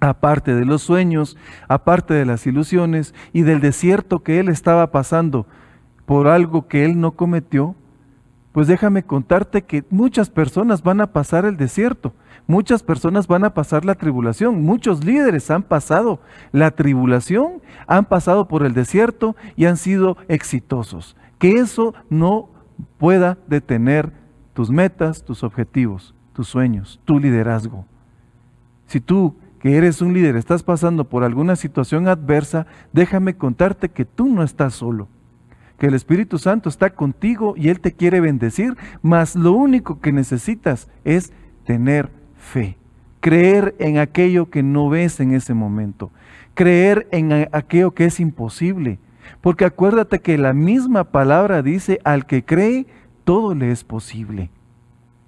Aparte 0.00 0.54
de 0.54 0.64
los 0.64 0.80
sueños, 0.80 1.36
aparte 1.68 2.14
de 2.14 2.24
las 2.24 2.46
ilusiones 2.46 3.14
y 3.34 3.42
del 3.42 3.60
desierto 3.60 4.20
que 4.20 4.40
él 4.40 4.48
estaba 4.48 4.90
pasando 4.90 5.46
por 6.06 6.26
algo 6.26 6.68
que 6.68 6.86
él 6.86 6.98
no 6.98 7.10
cometió, 7.12 7.74
pues 8.52 8.66
déjame 8.66 9.02
contarte 9.02 9.60
que 9.60 9.84
muchas 9.90 10.30
personas 10.30 10.82
van 10.82 11.02
a 11.02 11.12
pasar 11.12 11.44
el 11.44 11.58
desierto 11.58 12.14
Muchas 12.50 12.82
personas 12.82 13.26
van 13.26 13.44
a 13.44 13.52
pasar 13.52 13.84
la 13.84 13.94
tribulación, 13.94 14.62
muchos 14.62 15.04
líderes 15.04 15.50
han 15.50 15.62
pasado 15.62 16.18
la 16.50 16.70
tribulación, 16.70 17.60
han 17.86 18.06
pasado 18.06 18.48
por 18.48 18.64
el 18.64 18.72
desierto 18.72 19.36
y 19.54 19.66
han 19.66 19.76
sido 19.76 20.16
exitosos. 20.28 21.14
Que 21.38 21.52
eso 21.52 21.92
no 22.08 22.48
pueda 22.96 23.36
detener 23.48 24.14
tus 24.54 24.70
metas, 24.70 25.26
tus 25.26 25.44
objetivos, 25.44 26.14
tus 26.32 26.48
sueños, 26.48 26.98
tu 27.04 27.20
liderazgo. 27.20 27.84
Si 28.86 28.98
tú, 28.98 29.36
que 29.60 29.76
eres 29.76 30.00
un 30.00 30.14
líder, 30.14 30.34
estás 30.34 30.62
pasando 30.62 31.04
por 31.04 31.24
alguna 31.24 31.54
situación 31.54 32.08
adversa, 32.08 32.66
déjame 32.94 33.36
contarte 33.36 33.90
que 33.90 34.06
tú 34.06 34.26
no 34.26 34.42
estás 34.42 34.72
solo 34.72 35.08
que 35.78 35.86
el 35.86 35.94
Espíritu 35.94 36.38
Santo 36.38 36.68
está 36.68 36.90
contigo 36.90 37.54
y 37.56 37.68
Él 37.68 37.78
te 37.78 37.92
quiere 37.92 38.20
bendecir, 38.20 38.76
mas 39.00 39.36
lo 39.36 39.52
único 39.52 40.00
que 40.00 40.10
necesitas 40.10 40.88
es 41.04 41.32
tener 41.64 42.17
fe. 42.38 42.76
Creer 43.20 43.74
en 43.78 43.98
aquello 43.98 44.48
que 44.48 44.62
no 44.62 44.88
ves 44.88 45.20
en 45.20 45.34
ese 45.34 45.54
momento. 45.54 46.10
Creer 46.54 47.08
en 47.10 47.48
aquello 47.52 47.90
que 47.92 48.06
es 48.06 48.20
imposible. 48.20 48.98
Porque 49.40 49.64
acuérdate 49.64 50.20
que 50.20 50.38
la 50.38 50.52
misma 50.52 51.04
palabra 51.04 51.62
dice, 51.62 52.00
al 52.04 52.26
que 52.26 52.44
cree, 52.44 52.86
todo 53.24 53.54
le 53.54 53.70
es 53.70 53.84
posible. 53.84 54.50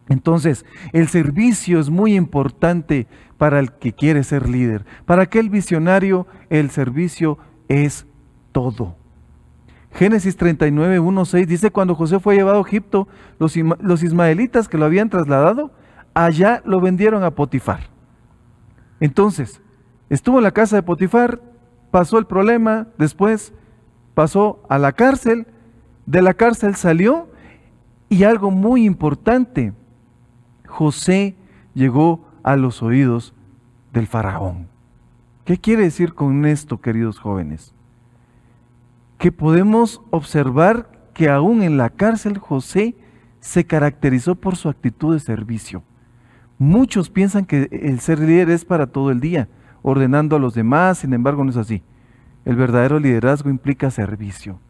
Entonces, 0.09 0.65
el 0.93 1.09
servicio 1.09 1.79
es 1.79 1.91
muy 1.91 2.17
importante 2.17 3.07
para 3.39 3.61
el 3.61 3.73
que 3.73 3.93
quiere 3.93 4.25
ser 4.25 4.49
líder. 4.49 4.85
Para 5.05 5.23
aquel 5.23 5.51
visionario, 5.51 6.27
el 6.49 6.71
servicio 6.71 7.39
es 7.69 8.07
todo. 8.53 8.97
Génesis 9.93 10.37
39, 10.37 10.99
1, 10.99 11.25
6 11.25 11.49
dice, 11.49 11.71
cuando 11.71 11.95
José 11.95 12.21
fue 12.21 12.37
llevado 12.37 12.59
a 12.59 12.67
Egipto, 12.67 13.09
los, 13.39 13.57
los 13.57 14.03
ismaelitas 14.03 14.69
que 14.69 14.79
lo 14.79 14.85
habían 14.85 15.11
trasladado, 15.11 15.73
allá 16.15 16.63
lo 16.65 16.81
vendieron 16.81 17.25
a 17.25 17.31
Potifar. 17.31 17.81
Entonces, 19.01 19.61
estuvo 20.09 20.39
en 20.39 20.45
la 20.45 20.53
casa 20.53 20.77
de 20.77 20.83
Potifar, 20.83 21.41
pasó 21.91 22.19
el 22.19 22.27
problema, 22.27 22.89
después 22.99 23.53
pasó 24.15 24.63
a 24.69 24.79
la 24.79 24.93
cárcel, 24.93 25.47
de 26.07 26.23
la 26.23 26.35
cárcel 26.35 26.75
salió 26.75 27.29
y 28.09 28.25
algo 28.25 28.51
muy 28.51 28.85
importante, 28.85 29.73
José 30.67 31.37
llegó 31.75 32.25
a 32.43 32.57
los 32.57 32.83
oídos 32.83 33.35
del 33.93 34.07
faraón. 34.07 34.69
¿Qué 35.45 35.59
quiere 35.59 35.85
decir 35.85 36.15
con 36.15 36.45
esto, 36.45 36.81
queridos 36.81 37.19
jóvenes? 37.19 37.75
Que 39.19 39.33
podemos 39.33 40.01
observar 40.11 40.91
que 41.15 41.29
aún 41.29 41.63
en 41.63 41.77
la 41.77 41.91
cárcel 41.91 42.39
José 42.39 42.97
se 43.41 43.65
caracterizó 43.65 44.35
por 44.35 44.57
su 44.57 44.69
actitud 44.69 45.15
de 45.15 45.21
servicio. 45.21 45.83
Muchos 46.61 47.09
piensan 47.09 47.47
que 47.47 47.71
el 47.73 48.01
ser 48.01 48.19
líder 48.19 48.51
es 48.51 48.67
para 48.67 48.87
todo 48.87 49.11
el 49.11 49.19
día, 49.19 49.49
ordenando 49.81 50.37
a 50.37 50.39
los 50.39 50.53
demás, 50.53 50.99
sin 50.99 51.15
embargo 51.15 51.43
no 51.43 51.49
es 51.49 51.57
así. 51.57 51.83
El 52.45 52.57
verdadero 52.57 53.01
liderazgo 53.01 53.49
implica 53.49 53.91
servicio. 53.91 54.61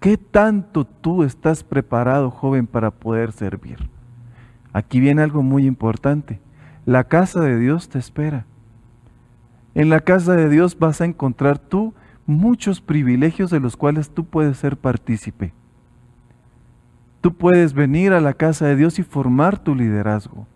¿Qué 0.00 0.16
tanto 0.16 0.86
tú 0.86 1.24
estás 1.24 1.62
preparado, 1.62 2.30
joven, 2.30 2.66
para 2.66 2.90
poder 2.90 3.32
servir? 3.32 3.90
Aquí 4.72 4.98
viene 4.98 5.20
algo 5.20 5.42
muy 5.42 5.66
importante. 5.66 6.40
La 6.86 7.04
casa 7.04 7.42
de 7.42 7.58
Dios 7.58 7.90
te 7.90 7.98
espera. 7.98 8.46
En 9.74 9.90
la 9.90 10.00
casa 10.00 10.36
de 10.36 10.48
Dios 10.48 10.78
vas 10.78 11.02
a 11.02 11.04
encontrar 11.04 11.58
tú 11.58 11.92
muchos 12.24 12.80
privilegios 12.80 13.50
de 13.50 13.60
los 13.60 13.76
cuales 13.76 14.08
tú 14.08 14.24
puedes 14.24 14.56
ser 14.56 14.78
partícipe. 14.78 15.52
Tú 17.20 17.34
puedes 17.34 17.74
venir 17.74 18.14
a 18.14 18.22
la 18.22 18.32
casa 18.32 18.64
de 18.64 18.76
Dios 18.76 18.98
y 18.98 19.02
formar 19.02 19.58
tu 19.58 19.74
liderazgo. 19.74 20.46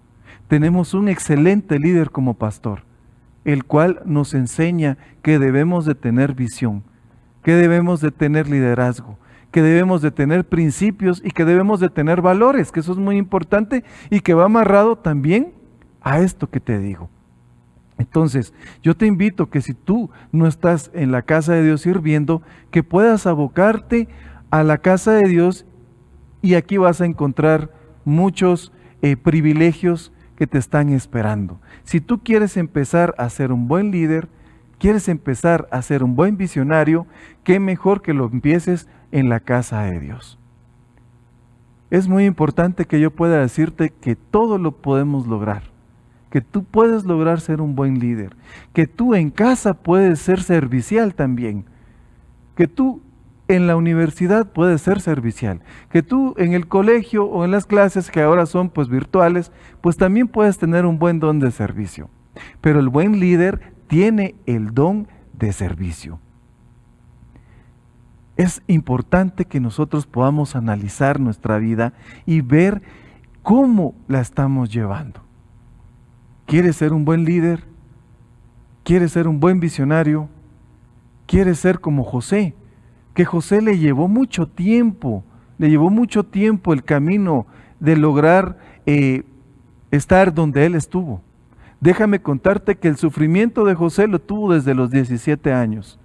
Tenemos 0.50 0.94
un 0.94 1.08
excelente 1.08 1.78
líder 1.78 2.10
como 2.10 2.34
pastor, 2.34 2.82
el 3.44 3.62
cual 3.64 4.02
nos 4.04 4.34
enseña 4.34 4.98
que 5.22 5.38
debemos 5.38 5.84
de 5.84 5.94
tener 5.94 6.34
visión, 6.34 6.82
que 7.44 7.54
debemos 7.54 8.00
de 8.00 8.10
tener 8.10 8.48
liderazgo, 8.48 9.16
que 9.52 9.62
debemos 9.62 10.02
de 10.02 10.10
tener 10.10 10.44
principios 10.44 11.22
y 11.24 11.30
que 11.30 11.44
debemos 11.44 11.78
de 11.78 11.88
tener 11.88 12.20
valores, 12.20 12.72
que 12.72 12.80
eso 12.80 12.90
es 12.90 12.98
muy 12.98 13.16
importante 13.16 13.84
y 14.10 14.22
que 14.22 14.34
va 14.34 14.46
amarrado 14.46 14.96
también 14.96 15.52
a 16.00 16.18
esto 16.18 16.50
que 16.50 16.58
te 16.58 16.80
digo. 16.80 17.08
Entonces, 17.96 18.52
yo 18.82 18.96
te 18.96 19.06
invito 19.06 19.50
que 19.50 19.62
si 19.62 19.72
tú 19.72 20.10
no 20.32 20.48
estás 20.48 20.90
en 20.94 21.12
la 21.12 21.22
casa 21.22 21.52
de 21.52 21.62
Dios 21.62 21.82
sirviendo, 21.82 22.42
que 22.72 22.82
puedas 22.82 23.24
abocarte 23.28 24.08
a 24.50 24.64
la 24.64 24.78
casa 24.78 25.12
de 25.12 25.28
Dios 25.28 25.64
y 26.42 26.54
aquí 26.54 26.76
vas 26.76 27.00
a 27.00 27.06
encontrar 27.06 27.70
muchos 28.04 28.72
eh, 29.00 29.16
privilegios 29.16 30.12
que 30.40 30.46
te 30.46 30.56
están 30.56 30.88
esperando. 30.88 31.60
Si 31.84 32.00
tú 32.00 32.20
quieres 32.20 32.56
empezar 32.56 33.14
a 33.18 33.28
ser 33.28 33.52
un 33.52 33.68
buen 33.68 33.90
líder, 33.90 34.26
quieres 34.78 35.06
empezar 35.10 35.68
a 35.70 35.82
ser 35.82 36.02
un 36.02 36.16
buen 36.16 36.38
visionario, 36.38 37.06
qué 37.44 37.60
mejor 37.60 38.00
que 38.00 38.14
lo 38.14 38.24
empieces 38.24 38.88
en 39.12 39.28
la 39.28 39.40
casa 39.40 39.82
de 39.82 40.00
Dios. 40.00 40.38
Es 41.90 42.08
muy 42.08 42.24
importante 42.24 42.86
que 42.86 43.00
yo 43.00 43.10
pueda 43.10 43.38
decirte 43.38 43.90
que 43.90 44.16
todo 44.16 44.56
lo 44.56 44.72
podemos 44.72 45.26
lograr, 45.26 45.64
que 46.30 46.40
tú 46.40 46.64
puedes 46.64 47.04
lograr 47.04 47.42
ser 47.42 47.60
un 47.60 47.74
buen 47.74 47.98
líder, 47.98 48.34
que 48.72 48.86
tú 48.86 49.14
en 49.14 49.28
casa 49.28 49.74
puedes 49.74 50.20
ser 50.20 50.42
servicial 50.42 51.14
también, 51.14 51.66
que 52.56 52.66
tú 52.66 53.02
en 53.54 53.66
la 53.66 53.76
universidad 53.76 54.52
puedes 54.52 54.82
ser 54.82 55.00
servicial, 55.00 55.60
que 55.90 56.02
tú 56.02 56.34
en 56.38 56.52
el 56.52 56.68
colegio 56.68 57.24
o 57.24 57.44
en 57.44 57.50
las 57.50 57.66
clases 57.66 58.10
que 58.10 58.22
ahora 58.22 58.46
son 58.46 58.70
pues 58.70 58.88
virtuales, 58.88 59.52
pues 59.80 59.96
también 59.96 60.28
puedes 60.28 60.58
tener 60.58 60.86
un 60.86 60.98
buen 60.98 61.20
don 61.20 61.38
de 61.40 61.50
servicio. 61.50 62.08
Pero 62.60 62.80
el 62.80 62.88
buen 62.88 63.20
líder 63.20 63.74
tiene 63.88 64.34
el 64.46 64.72
don 64.72 65.08
de 65.32 65.52
servicio 65.52 66.20
es 68.40 68.62
importante 68.68 69.44
que 69.44 69.60
nosotros 69.60 70.06
podamos 70.06 70.56
analizar 70.56 71.20
nuestra 71.20 71.58
vida 71.58 71.92
y 72.24 72.40
ver 72.40 72.80
cómo 73.42 73.94
la 74.08 74.22
estamos 74.22 74.72
llevando. 74.72 75.20
¿Quieres 76.46 76.76
ser 76.76 76.94
un 76.94 77.04
buen 77.04 77.24
líder? 77.26 77.64
¿Quieres 78.82 79.12
ser 79.12 79.28
un 79.28 79.40
buen 79.40 79.60
visionario? 79.60 80.30
¿Quieres 81.26 81.58
ser 81.58 81.80
como 81.80 82.02
José? 82.02 82.54
Que 83.14 83.24
José 83.24 83.60
le 83.60 83.78
llevó 83.78 84.08
mucho 84.08 84.46
tiempo, 84.46 85.24
le 85.58 85.68
llevó 85.68 85.90
mucho 85.90 86.24
tiempo 86.24 86.72
el 86.72 86.84
camino 86.84 87.46
de 87.80 87.96
lograr 87.96 88.58
eh, 88.86 89.24
estar 89.90 90.32
donde 90.32 90.66
él 90.66 90.74
estuvo. 90.74 91.22
Déjame 91.80 92.20
contarte 92.20 92.76
que 92.76 92.88
el 92.88 92.96
sufrimiento 92.96 93.64
de 93.64 93.74
José 93.74 94.06
lo 94.06 94.20
tuvo 94.20 94.52
desde 94.52 94.74
los 94.74 94.90
17 94.90 95.52
años. 95.52 95.98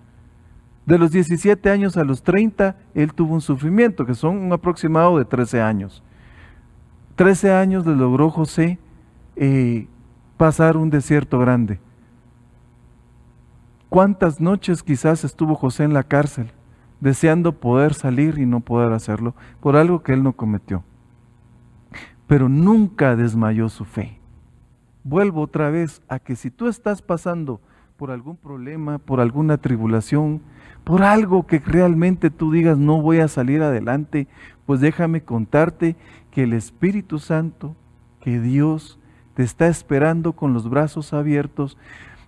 De 0.86 0.98
los 0.98 1.12
17 1.12 1.70
años 1.70 1.98
a 1.98 2.04
los 2.04 2.24
30, 2.24 2.78
él 2.94 3.14
tuvo 3.14 3.34
un 3.34 3.42
sufrimiento, 3.42 4.06
que 4.06 4.14
son 4.14 4.38
un 4.38 4.54
aproximado 4.54 5.18
de 5.18 5.26
13 5.26 5.62
años. 5.62 6.04
13 7.16 7.54
años 7.54 7.86
le 7.86 7.96
logró 7.96 8.30
José 8.30 8.78
eh, 9.36 9.88
pasar 10.38 10.78
un 10.78 10.90
desierto 10.90 11.40
grande. 11.40 11.80
¿Cuántas 13.90 14.40
noches 14.40 14.84
quizás 14.84 15.24
estuvo 15.24 15.56
José 15.56 15.84
en 15.84 15.94
la 15.94 16.04
cárcel, 16.04 16.52
deseando 17.00 17.60
poder 17.60 17.94
salir 17.94 18.38
y 18.40 18.46
no 18.46 18.60
poder 18.60 18.94
hacerlo 18.94 19.36
por 19.60 19.76
algo 19.76 20.04
que 20.04 20.14
él 20.14 20.24
no 20.24 20.34
cometió? 20.34 20.84
Pero 22.28 22.50
nunca 22.50 23.16
desmayó 23.16 23.70
su 23.70 23.86
fe. 23.86 24.20
Vuelvo 25.04 25.42
otra 25.42 25.70
vez 25.70 26.02
a 26.08 26.20
que 26.20 26.36
si 26.36 26.50
tú 26.50 26.68
estás 26.68 27.02
pasando 27.02 27.62
por 27.98 28.12
algún 28.12 28.38
problema, 28.38 28.98
por 28.98 29.20
alguna 29.20 29.58
tribulación, 29.58 30.42
por 30.84 31.04
algo 31.04 31.46
que 31.48 31.60
realmente 31.60 32.30
tú 32.30 32.52
digas 32.52 32.78
no 32.78 33.02
voy 33.02 33.20
a 33.20 33.28
salir 33.28 33.62
adelante, 33.62 34.28
pues 34.66 34.80
déjame 34.82 35.22
contarte 35.22 35.96
que 36.32 36.44
el 36.44 36.54
Espíritu 36.54 37.20
Santo, 37.20 37.76
que 38.20 38.40
Dios 38.40 39.00
te 39.36 39.44
está 39.44 39.68
esperando 39.68 40.34
con 40.34 40.54
los 40.54 40.70
brazos 40.70 41.14
abiertos 41.14 41.78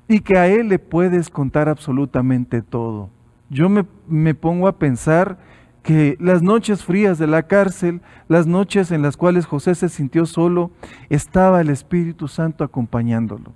y 0.08 0.20
que 0.20 0.38
a 0.38 0.48
Él 0.48 0.70
le 0.70 0.80
puedes 0.80 1.30
contar 1.30 1.70
absolutamente 1.70 2.62
todo. 2.62 3.10
Yo 3.50 3.70
me, 3.70 3.86
me 4.08 4.36
pongo 4.36 4.68
a 4.68 4.78
pensar 4.78 5.38
que 5.84 6.18
las 6.20 6.42
noches 6.42 6.84
frías 6.84 7.18
de 7.18 7.28
la 7.28 7.44
cárcel, 7.44 8.02
las 8.28 8.46
noches 8.46 8.92
en 8.92 9.02
las 9.02 9.16
cuales 9.16 9.46
José 9.46 9.74
se 9.74 9.88
sintió 9.88 10.26
solo, 10.26 10.72
estaba 11.10 11.62
el 11.62 11.70
Espíritu 11.70 12.28
Santo 12.28 12.66
acompañándolo. 12.66 13.54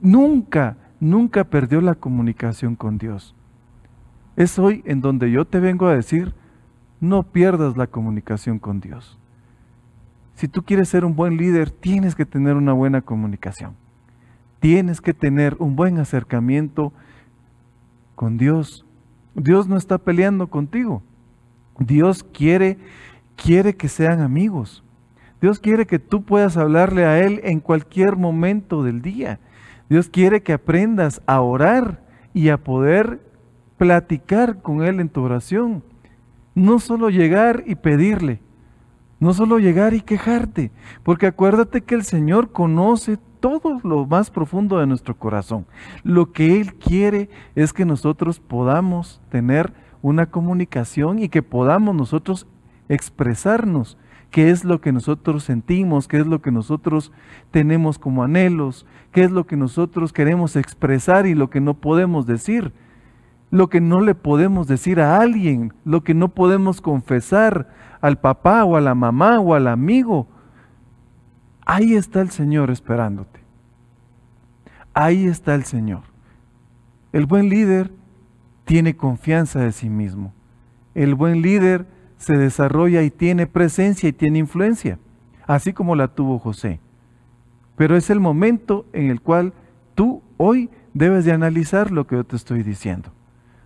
Nunca, 0.00 0.76
nunca 1.00 1.44
perdió 1.44 1.80
la 1.80 1.94
comunicación 1.94 2.76
con 2.76 2.98
Dios. 2.98 3.34
Es 4.36 4.58
hoy 4.58 4.82
en 4.84 5.00
donde 5.00 5.30
yo 5.30 5.46
te 5.46 5.60
vengo 5.60 5.86
a 5.86 5.94
decir, 5.94 6.34
no 7.00 7.22
pierdas 7.22 7.76
la 7.76 7.86
comunicación 7.86 8.58
con 8.58 8.80
Dios. 8.80 9.18
Si 10.34 10.48
tú 10.48 10.62
quieres 10.62 10.88
ser 10.88 11.04
un 11.04 11.14
buen 11.14 11.36
líder, 11.36 11.70
tienes 11.70 12.14
que 12.14 12.26
tener 12.26 12.56
una 12.56 12.72
buena 12.72 13.02
comunicación. 13.02 13.76
Tienes 14.60 15.00
que 15.00 15.14
tener 15.14 15.56
un 15.58 15.76
buen 15.76 15.98
acercamiento 15.98 16.92
con 18.14 18.38
Dios. 18.38 18.86
Dios 19.34 19.68
no 19.68 19.76
está 19.76 19.98
peleando 19.98 20.48
contigo. 20.48 21.02
Dios 21.78 22.22
quiere 22.22 22.78
quiere 23.36 23.74
que 23.76 23.88
sean 23.88 24.20
amigos. 24.20 24.84
Dios 25.40 25.58
quiere 25.58 25.86
que 25.86 25.98
tú 25.98 26.22
puedas 26.22 26.56
hablarle 26.56 27.04
a 27.04 27.18
él 27.20 27.40
en 27.44 27.60
cualquier 27.60 28.16
momento 28.16 28.82
del 28.82 29.02
día. 29.02 29.40
Dios 29.88 30.08
quiere 30.08 30.42
que 30.42 30.52
aprendas 30.52 31.20
a 31.26 31.40
orar 31.40 32.02
y 32.32 32.48
a 32.48 32.58
poder 32.58 33.20
platicar 33.76 34.62
con 34.62 34.82
Él 34.82 35.00
en 35.00 35.08
tu 35.08 35.22
oración. 35.22 35.82
No 36.54 36.78
solo 36.78 37.10
llegar 37.10 37.64
y 37.66 37.74
pedirle, 37.74 38.40
no 39.18 39.34
solo 39.34 39.58
llegar 39.58 39.92
y 39.94 40.00
quejarte, 40.00 40.70
porque 41.02 41.26
acuérdate 41.26 41.82
que 41.82 41.94
el 41.94 42.04
Señor 42.04 42.52
conoce 42.52 43.18
todo 43.42 43.80
lo 43.82 44.06
más 44.06 44.30
profundo 44.30 44.78
de 44.78 44.86
nuestro 44.86 45.18
corazón. 45.18 45.66
Lo 46.04 46.30
que 46.30 46.60
Él 46.60 46.74
quiere 46.74 47.28
es 47.56 47.72
que 47.72 47.84
nosotros 47.84 48.38
podamos 48.38 49.20
tener 49.30 49.72
una 50.00 50.26
comunicación 50.26 51.18
y 51.18 51.28
que 51.28 51.42
podamos 51.42 51.96
nosotros 51.96 52.46
expresarnos 52.88 53.98
qué 54.30 54.50
es 54.50 54.64
lo 54.64 54.80
que 54.80 54.92
nosotros 54.92 55.42
sentimos, 55.42 56.06
qué 56.06 56.18
es 56.18 56.26
lo 56.26 56.40
que 56.40 56.52
nosotros 56.52 57.10
tenemos 57.50 57.98
como 57.98 58.22
anhelos, 58.22 58.86
qué 59.10 59.24
es 59.24 59.32
lo 59.32 59.44
que 59.44 59.56
nosotros 59.56 60.12
queremos 60.12 60.54
expresar 60.54 61.26
y 61.26 61.34
lo 61.34 61.50
que 61.50 61.60
no 61.60 61.74
podemos 61.74 62.26
decir 62.26 62.72
lo 63.52 63.68
que 63.68 63.82
no 63.82 64.00
le 64.00 64.14
podemos 64.14 64.66
decir 64.66 64.98
a 64.98 65.20
alguien, 65.20 65.74
lo 65.84 66.02
que 66.02 66.14
no 66.14 66.28
podemos 66.28 66.80
confesar 66.80 67.68
al 68.00 68.18
papá 68.18 68.64
o 68.64 68.76
a 68.76 68.80
la 68.80 68.94
mamá 68.94 69.40
o 69.40 69.54
al 69.54 69.66
amigo. 69.66 70.26
Ahí 71.64 71.94
está 71.94 72.20
el 72.20 72.30
Señor 72.30 72.70
esperándote. 72.70 73.40
Ahí 74.94 75.26
está 75.26 75.54
el 75.54 75.64
Señor. 75.64 76.02
El 77.12 77.26
buen 77.26 77.48
líder 77.48 77.92
tiene 78.64 78.96
confianza 78.96 79.60
de 79.60 79.72
sí 79.72 79.88
mismo. 79.88 80.32
El 80.94 81.14
buen 81.14 81.42
líder 81.42 81.86
se 82.18 82.36
desarrolla 82.36 83.02
y 83.02 83.10
tiene 83.10 83.46
presencia 83.46 84.08
y 84.08 84.12
tiene 84.12 84.38
influencia, 84.38 84.98
así 85.46 85.72
como 85.72 85.96
la 85.96 86.08
tuvo 86.08 86.38
José. 86.38 86.80
Pero 87.76 87.96
es 87.96 88.10
el 88.10 88.20
momento 88.20 88.86
en 88.92 89.10
el 89.10 89.20
cual 89.20 89.52
tú 89.94 90.22
hoy 90.36 90.70
debes 90.94 91.24
de 91.24 91.32
analizar 91.32 91.90
lo 91.90 92.06
que 92.06 92.16
yo 92.16 92.24
te 92.24 92.36
estoy 92.36 92.62
diciendo. 92.62 93.10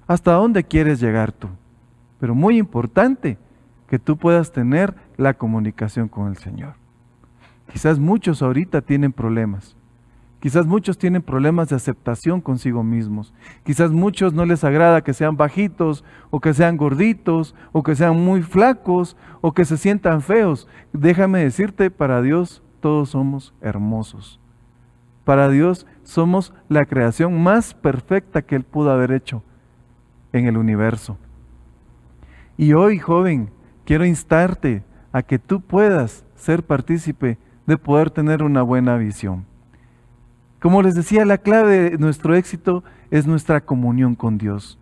¿Hasta 0.06 0.32
dónde 0.32 0.64
quieres 0.64 1.00
llegar 1.00 1.32
tú? 1.32 1.48
Pero 2.20 2.34
muy 2.34 2.56
importante 2.56 3.38
que 3.88 3.98
tú 3.98 4.16
puedas 4.16 4.52
tener 4.52 4.94
la 5.16 5.34
comunicación 5.34 6.08
con 6.08 6.28
el 6.28 6.36
Señor. 6.36 6.74
Quizás 7.72 7.98
muchos 7.98 8.42
ahorita 8.42 8.82
tienen 8.82 9.12
problemas. 9.12 9.76
Quizás 10.40 10.66
muchos 10.66 10.98
tienen 10.98 11.22
problemas 11.22 11.70
de 11.70 11.76
aceptación 11.76 12.40
consigo 12.40 12.82
mismos. 12.82 13.32
Quizás 13.64 13.90
muchos 13.90 14.32
no 14.32 14.44
les 14.44 14.64
agrada 14.64 15.02
que 15.02 15.14
sean 15.14 15.36
bajitos 15.36 16.04
o 16.30 16.40
que 16.40 16.54
sean 16.54 16.76
gorditos 16.76 17.54
o 17.72 17.82
que 17.82 17.96
sean 17.96 18.22
muy 18.22 18.42
flacos 18.42 19.16
o 19.40 19.52
que 19.52 19.64
se 19.64 19.76
sientan 19.76 20.20
feos. 20.20 20.68
Déjame 20.92 21.42
decirte, 21.42 21.90
para 21.90 22.22
Dios 22.22 22.62
todos 22.80 23.10
somos 23.10 23.54
hermosos. 23.60 24.38
Para 25.24 25.48
Dios 25.48 25.86
somos 26.04 26.52
la 26.68 26.84
creación 26.84 27.42
más 27.42 27.74
perfecta 27.74 28.42
que 28.42 28.54
Él 28.54 28.62
pudo 28.62 28.92
haber 28.92 29.10
hecho 29.10 29.42
en 30.32 30.46
el 30.46 30.56
universo. 30.56 31.18
Y 32.56 32.74
hoy, 32.74 32.98
joven, 32.98 33.50
quiero 33.84 34.04
instarte 34.04 34.84
a 35.12 35.22
que 35.22 35.38
tú 35.38 35.60
puedas 35.60 36.24
ser 36.36 36.62
partícipe 36.62 37.38
de 37.66 37.78
poder 37.78 38.10
tener 38.10 38.42
una 38.42 38.62
buena 38.62 38.96
visión. 38.96 39.44
Como 40.60 40.82
les 40.82 40.94
decía, 40.94 41.24
la 41.24 41.38
clave 41.38 41.90
de 41.90 41.98
nuestro 41.98 42.34
éxito 42.34 42.82
es 43.10 43.26
nuestra 43.26 43.60
comunión 43.60 44.14
con 44.14 44.38
Dios. 44.38 44.78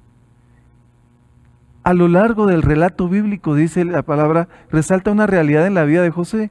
A 1.83 1.93
lo 1.93 2.09
largo 2.09 2.47
del 2.47 2.63
relato 2.63 3.09
bíblico, 3.09 3.55
dice 3.55 3.85
la 3.85 4.03
palabra, 4.03 4.49
resalta 4.71 5.11
una 5.11 5.27
realidad 5.27 5.67
en 5.67 5.75
la 5.75 5.85
vida 5.85 6.03
de 6.03 6.11
José. 6.11 6.51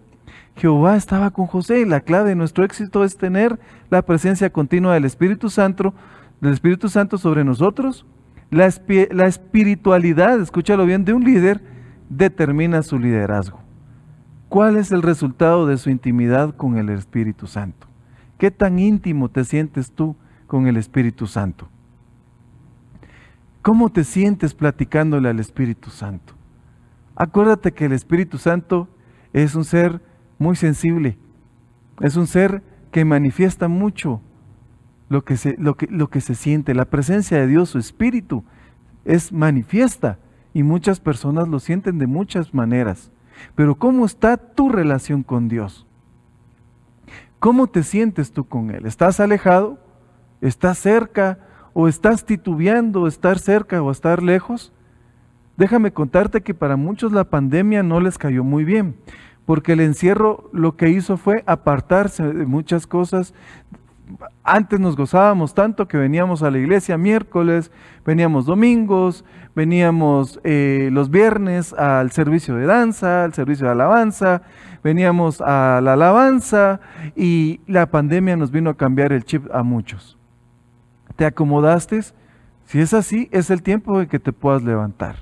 Jehová 0.56 0.96
estaba 0.96 1.32
con 1.32 1.48
José 1.48 1.80
y 1.80 1.86
la 1.86 2.02
clave 2.02 2.30
de 2.30 2.36
nuestro 2.36 2.64
éxito 2.64 3.04
es 3.04 3.18
tener 3.18 3.60
la 3.90 4.04
presencia 4.04 4.52
continua 4.52 4.94
del 4.94 5.06
Espíritu 5.06 5.50
Santo, 5.50 5.96
del 6.40 6.54
Espíritu 6.54 6.90
Santo 6.90 7.18
sobre 7.18 7.44
nosotros. 7.44 8.06
La, 8.52 8.72
la 9.10 9.26
espiritualidad, 9.26 10.40
escúchalo 10.40 10.86
bien, 10.86 11.06
de 11.06 11.14
un 11.14 11.24
líder 11.24 11.62
determina 12.10 12.84
su 12.84 13.00
liderazgo. 13.00 13.63
¿Cuál 14.54 14.78
es 14.78 14.92
el 14.92 15.02
resultado 15.02 15.66
de 15.66 15.80
su 15.80 15.90
intimidad 15.90 16.56
con 16.56 16.78
el 16.78 16.90
Espíritu 16.90 17.48
Santo? 17.48 17.88
¿Qué 18.38 18.52
tan 18.52 18.78
íntimo 18.78 19.28
te 19.28 19.46
sientes 19.46 19.92
tú 19.92 20.16
con 20.46 20.68
el 20.68 20.78
Espíritu 20.78 21.26
Santo? 21.26 21.70
¿Cómo 23.64 23.90
te 23.90 24.04
sientes 24.04 24.54
platicándole 24.54 25.28
al 25.28 25.40
Espíritu 25.40 25.90
Santo? 25.90 26.36
Acuérdate 27.16 27.72
que 27.72 27.86
el 27.86 27.94
Espíritu 27.94 28.38
Santo 28.38 28.88
es 29.34 29.56
un 29.56 29.66
ser 29.66 30.04
muy 30.38 30.56
sensible, 30.56 31.18
es 32.00 32.16
un 32.16 32.28
ser 32.28 32.62
que 32.92 33.06
manifiesta 33.06 33.68
mucho 33.68 34.22
lo 35.10 35.26
que 35.26 35.36
se, 35.36 35.56
lo 35.58 35.78
que, 35.78 35.88
lo 35.88 36.12
que 36.12 36.22
se 36.22 36.36
siente. 36.36 36.76
La 36.76 36.86
presencia 36.86 37.40
de 37.40 37.48
Dios, 37.48 37.70
su 37.70 37.80
Espíritu, 37.80 38.44
es 39.04 39.34
manifiesta 39.34 40.20
y 40.54 40.62
muchas 40.62 41.00
personas 41.00 41.48
lo 41.48 41.58
sienten 41.58 41.98
de 41.98 42.06
muchas 42.06 42.54
maneras. 42.54 43.13
Pero 43.56 43.76
¿cómo 43.76 44.06
está 44.06 44.38
tu 44.38 44.70
relación 44.70 45.24
con 45.24 45.48
Dios? 45.48 45.86
¿Cómo 47.40 47.68
te 47.68 47.84
sientes 47.84 48.32
tú 48.32 48.46
con 48.46 48.72
Él? 48.72 48.86
¿Estás 48.86 49.20
alejado? 49.20 49.78
¿Estás 50.42 50.78
cerca? 50.78 51.40
¿O 51.74 51.88
estás 51.88 52.26
titubeando 52.26 53.08
estar 53.08 53.40
cerca 53.40 53.82
o 53.82 53.92
estar 53.92 54.24
lejos? 54.24 54.72
Déjame 55.58 55.92
contarte 55.92 56.42
que 56.42 56.54
para 56.54 56.78
muchos 56.78 57.12
la 57.12 57.26
pandemia 57.26 57.84
no 57.84 58.00
les 58.00 58.18
cayó 58.18 58.44
muy 58.44 58.64
bien, 58.64 58.96
porque 59.46 59.74
el 59.74 59.82
encierro 59.82 60.50
lo 60.52 60.76
que 60.76 60.90
hizo 60.90 61.18
fue 61.18 61.44
apartarse 61.46 62.24
de 62.34 62.46
muchas 62.46 62.88
cosas, 62.88 63.34
antes 64.44 64.80
nos 64.80 64.96
gozábamos 64.96 65.54
tanto 65.54 65.88
que 65.88 65.98
veníamos 65.98 66.44
a 66.44 66.52
la 66.52 66.58
iglesia 66.58 66.98
miércoles, 66.98 67.72
veníamos 68.06 68.46
domingos, 68.46 69.24
veníamos 69.56 70.40
eh, 70.44 70.90
los 70.92 71.10
viernes 71.10 71.74
al 71.74 72.12
servicio 72.12 72.56
de 72.56 72.66
danza, 72.66 73.24
al 73.24 73.34
servicio 73.34 73.66
de 73.66 73.72
alabanza, 73.72 74.42
veníamos 74.84 75.42
a 75.42 75.80
la 75.82 75.94
alabanza 75.94 76.82
y 77.16 77.62
la 77.68 77.88
pandemia 77.88 78.36
nos 78.36 78.52
vino 78.52 78.70
a 78.70 78.78
cambiar 78.78 79.14
el 79.14 79.24
chip 79.24 79.48
a 79.54 79.64
muchos. 79.64 80.18
¿Te 81.16 81.26
acomodaste? 81.26 82.02
Si 82.66 82.80
es 82.80 82.94
así, 82.94 83.30
es 83.32 83.50
el 83.50 83.62
tiempo 83.62 84.02
en 84.02 84.08
que 84.08 84.20
te 84.20 84.34
puedas 84.34 84.64
levantar. 84.64 85.18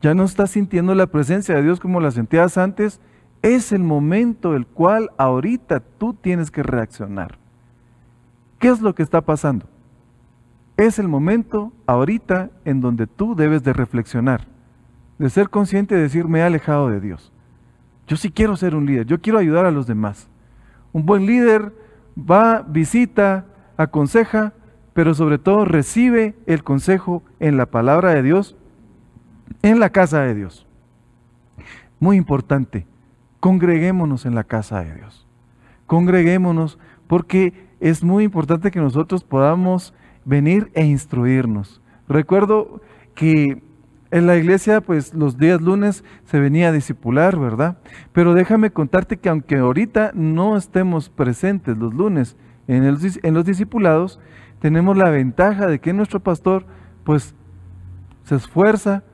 Ya 0.00 0.14
no 0.14 0.24
estás 0.24 0.50
sintiendo 0.50 0.94
la 0.94 1.06
presencia 1.06 1.54
de 1.54 1.62
Dios 1.62 1.80
como 1.80 2.00
la 2.00 2.10
sentías 2.10 2.58
antes, 2.58 3.00
es 3.44 3.72
el 3.72 3.82
momento 3.82 4.56
el 4.56 4.66
cual 4.66 5.10
ahorita 5.18 5.80
tú 5.80 6.14
tienes 6.14 6.50
que 6.50 6.62
reaccionar. 6.62 7.36
¿Qué 8.58 8.68
es 8.68 8.80
lo 8.80 8.94
que 8.94 9.02
está 9.02 9.20
pasando? 9.20 9.66
Es 10.78 10.98
el 10.98 11.08
momento 11.08 11.70
ahorita 11.86 12.48
en 12.64 12.80
donde 12.80 13.06
tú 13.06 13.34
debes 13.34 13.62
de 13.62 13.74
reflexionar, 13.74 14.46
de 15.18 15.28
ser 15.28 15.50
consciente 15.50 15.94
de 15.94 16.00
decir, 16.00 16.26
me 16.26 16.38
he 16.38 16.42
alejado 16.42 16.88
de 16.88 17.00
Dios. 17.00 17.32
Yo 18.06 18.16
sí 18.16 18.30
quiero 18.30 18.56
ser 18.56 18.74
un 18.74 18.86
líder, 18.86 19.04
yo 19.04 19.20
quiero 19.20 19.38
ayudar 19.38 19.66
a 19.66 19.70
los 19.70 19.86
demás. 19.86 20.26
Un 20.94 21.04
buen 21.04 21.26
líder 21.26 21.74
va, 22.18 22.62
visita, 22.62 23.44
aconseja, 23.76 24.54
pero 24.94 25.12
sobre 25.12 25.36
todo 25.36 25.66
recibe 25.66 26.34
el 26.46 26.64
consejo 26.64 27.22
en 27.40 27.58
la 27.58 27.66
palabra 27.66 28.14
de 28.14 28.22
Dios, 28.22 28.56
en 29.60 29.80
la 29.80 29.90
casa 29.90 30.22
de 30.22 30.34
Dios. 30.34 30.66
Muy 32.00 32.16
importante, 32.16 32.86
congreguémonos 33.44 34.24
en 34.24 34.34
la 34.34 34.44
casa 34.44 34.82
de 34.82 34.94
Dios. 34.94 35.26
Congreguémonos 35.86 36.78
porque 37.06 37.52
es 37.78 38.02
muy 38.02 38.24
importante 38.24 38.70
que 38.70 38.80
nosotros 38.80 39.22
podamos 39.22 39.92
venir 40.24 40.70
e 40.72 40.86
instruirnos. 40.86 41.82
Recuerdo 42.08 42.80
que 43.14 43.62
en 44.10 44.26
la 44.26 44.38
iglesia, 44.38 44.80
pues 44.80 45.12
los 45.12 45.36
días 45.36 45.60
lunes 45.60 46.04
se 46.24 46.40
venía 46.40 46.68
a 46.68 46.72
discipular, 46.72 47.38
¿verdad? 47.38 47.76
Pero 48.14 48.32
déjame 48.32 48.70
contarte 48.70 49.18
que 49.18 49.28
aunque 49.28 49.58
ahorita 49.58 50.12
no 50.14 50.56
estemos 50.56 51.10
presentes 51.10 51.76
los 51.76 51.92
lunes 51.92 52.38
en, 52.66 52.82
en 52.82 53.34
los 53.34 53.44
discipulados, 53.44 54.20
tenemos 54.58 54.96
la 54.96 55.10
ventaja 55.10 55.66
de 55.66 55.80
que 55.80 55.92
nuestro 55.92 56.20
pastor, 56.20 56.64
pues, 57.04 57.34
se 58.22 58.36
esfuerza 58.36 59.04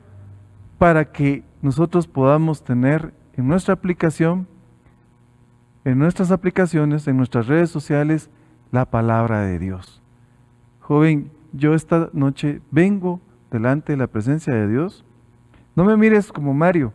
para 0.79 1.07
que 1.07 1.43
nosotros 1.63 2.07
podamos 2.07 2.63
tener 2.63 3.13
en 3.41 3.49
nuestra 3.49 3.73
aplicación, 3.73 4.47
en 5.87 5.99
nuestras 5.99 6.31
aplicaciones, 6.31 7.09
en 7.09 7.17
nuestras 7.17 7.47
redes 7.47 7.71
sociales, 7.71 8.29
la 8.71 8.85
palabra 8.85 9.41
de 9.41 9.59
Dios. 9.59 10.03
Joven, 10.81 11.31
yo 11.55 11.73
esta 11.73 12.11
noche 12.13 12.61
vengo 12.71 13.19
delante 13.51 13.93
de 13.93 13.97
la 13.97 14.09
presencia 14.09 14.53
de 14.53 14.69
Dios. 14.69 15.07
No 15.75 15.85
me 15.85 15.97
mires 15.97 16.31
como 16.33 16.53
Mario, 16.53 16.93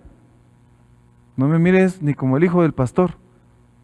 no 1.36 1.48
me 1.48 1.58
mires 1.58 2.04
ni 2.04 2.14
como 2.14 2.38
el 2.38 2.44
hijo 2.44 2.62
del 2.62 2.74
pastor, 2.74 3.16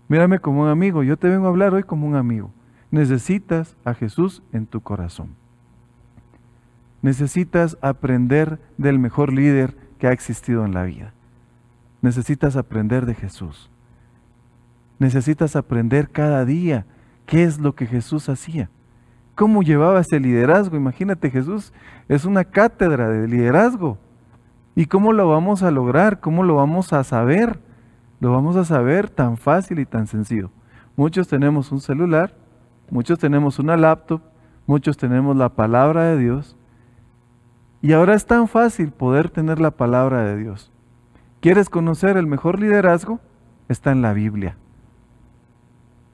mírame 0.07 0.37
como 0.37 0.61
un 0.61 0.67
amigo. 0.67 1.01
Yo 1.01 1.17
te 1.17 1.29
vengo 1.29 1.47
a 1.47 1.49
hablar 1.49 1.73
hoy 1.73 1.81
como 1.81 2.05
un 2.05 2.15
amigo. 2.15 2.51
Necesitas 2.91 3.75
a 3.83 3.95
Jesús 3.95 4.43
en 4.53 4.67
tu 4.67 4.81
corazón. 4.81 5.29
Necesitas 7.01 7.75
aprender 7.81 8.59
del 8.77 8.99
mejor 8.99 9.33
líder 9.33 9.75
que 9.97 10.05
ha 10.05 10.11
existido 10.11 10.63
en 10.63 10.75
la 10.75 10.83
vida. 10.83 11.15
Necesitas 12.01 12.55
aprender 12.55 13.05
de 13.05 13.15
Jesús. 13.15 13.69
Necesitas 14.99 15.55
aprender 15.55 16.09
cada 16.09 16.45
día 16.45 16.85
qué 17.25 17.43
es 17.43 17.59
lo 17.59 17.75
que 17.75 17.87
Jesús 17.87 18.29
hacía. 18.29 18.69
¿Cómo 19.35 19.63
llevaba 19.63 20.01
ese 20.01 20.19
liderazgo? 20.19 20.75
Imagínate, 20.75 21.31
Jesús 21.31 21.73
es 22.07 22.25
una 22.25 22.43
cátedra 22.43 23.09
de 23.09 23.27
liderazgo. 23.27 23.97
¿Y 24.75 24.85
cómo 24.85 25.13
lo 25.13 25.27
vamos 25.29 25.63
a 25.63 25.71
lograr? 25.71 26.19
¿Cómo 26.19 26.43
lo 26.43 26.55
vamos 26.55 26.93
a 26.93 27.03
saber? 27.03 27.59
Lo 28.19 28.31
vamos 28.31 28.55
a 28.55 28.65
saber 28.65 29.09
tan 29.09 29.37
fácil 29.37 29.79
y 29.79 29.85
tan 29.85 30.07
sencillo. 30.07 30.51
Muchos 30.95 31.27
tenemos 31.27 31.71
un 31.71 31.81
celular, 31.81 32.35
muchos 32.89 33.17
tenemos 33.17 33.57
una 33.57 33.77
laptop, 33.77 34.21
muchos 34.67 34.97
tenemos 34.97 35.35
la 35.35 35.49
palabra 35.49 36.03
de 36.03 36.17
Dios. 36.17 36.55
Y 37.81 37.93
ahora 37.93 38.13
es 38.13 38.25
tan 38.25 38.47
fácil 38.47 38.91
poder 38.91 39.29
tener 39.29 39.59
la 39.59 39.71
palabra 39.71 40.23
de 40.23 40.37
Dios. 40.37 40.70
¿Quieres 41.41 41.71
conocer 41.71 42.17
el 42.17 42.27
mejor 42.27 42.59
liderazgo? 42.59 43.19
Está 43.67 43.91
en 43.91 44.03
la 44.03 44.13
Biblia. 44.13 44.57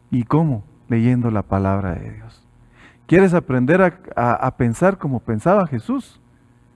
¿Y 0.10 0.24
cómo? 0.24 0.64
Leyendo 0.88 1.32
la 1.32 1.44
palabra 1.44 1.96
de 1.96 2.14
Dios. 2.14 2.48
¿Quieres 3.08 3.34
aprender 3.34 4.02
a, 4.16 4.58
pensar 4.58 4.98
como 4.98 5.20
pensaba 5.20 5.68
Jesús? 5.68 6.22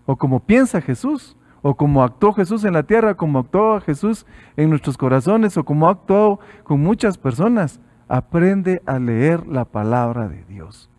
¿O 0.05 0.17
como 0.17 0.41
piensa 0.41 0.81
Jesús? 0.81 1.37
o 1.63 1.75
como 1.75 2.03
actuó 2.03 2.33
Jesús 2.33 2.63
en 2.63 2.73
la 2.73 2.81
tierra, 2.81 3.13
como 3.13 3.37
actuó 3.37 3.79
Jesús 3.81 4.25
en 4.57 4.71
nuestros 4.71 4.97
corazones, 4.97 5.55
o 5.57 5.63
como 5.63 5.87
ha 5.87 5.91
actuado 5.91 6.39
con 6.63 6.81
muchas 6.81 7.19
personas. 7.19 7.79
Aprende 8.07 8.81
a 8.87 8.97
leer 8.97 9.45
la 9.45 9.65
palabra 9.65 10.27
de 10.27 10.43
Dios. 10.45 10.89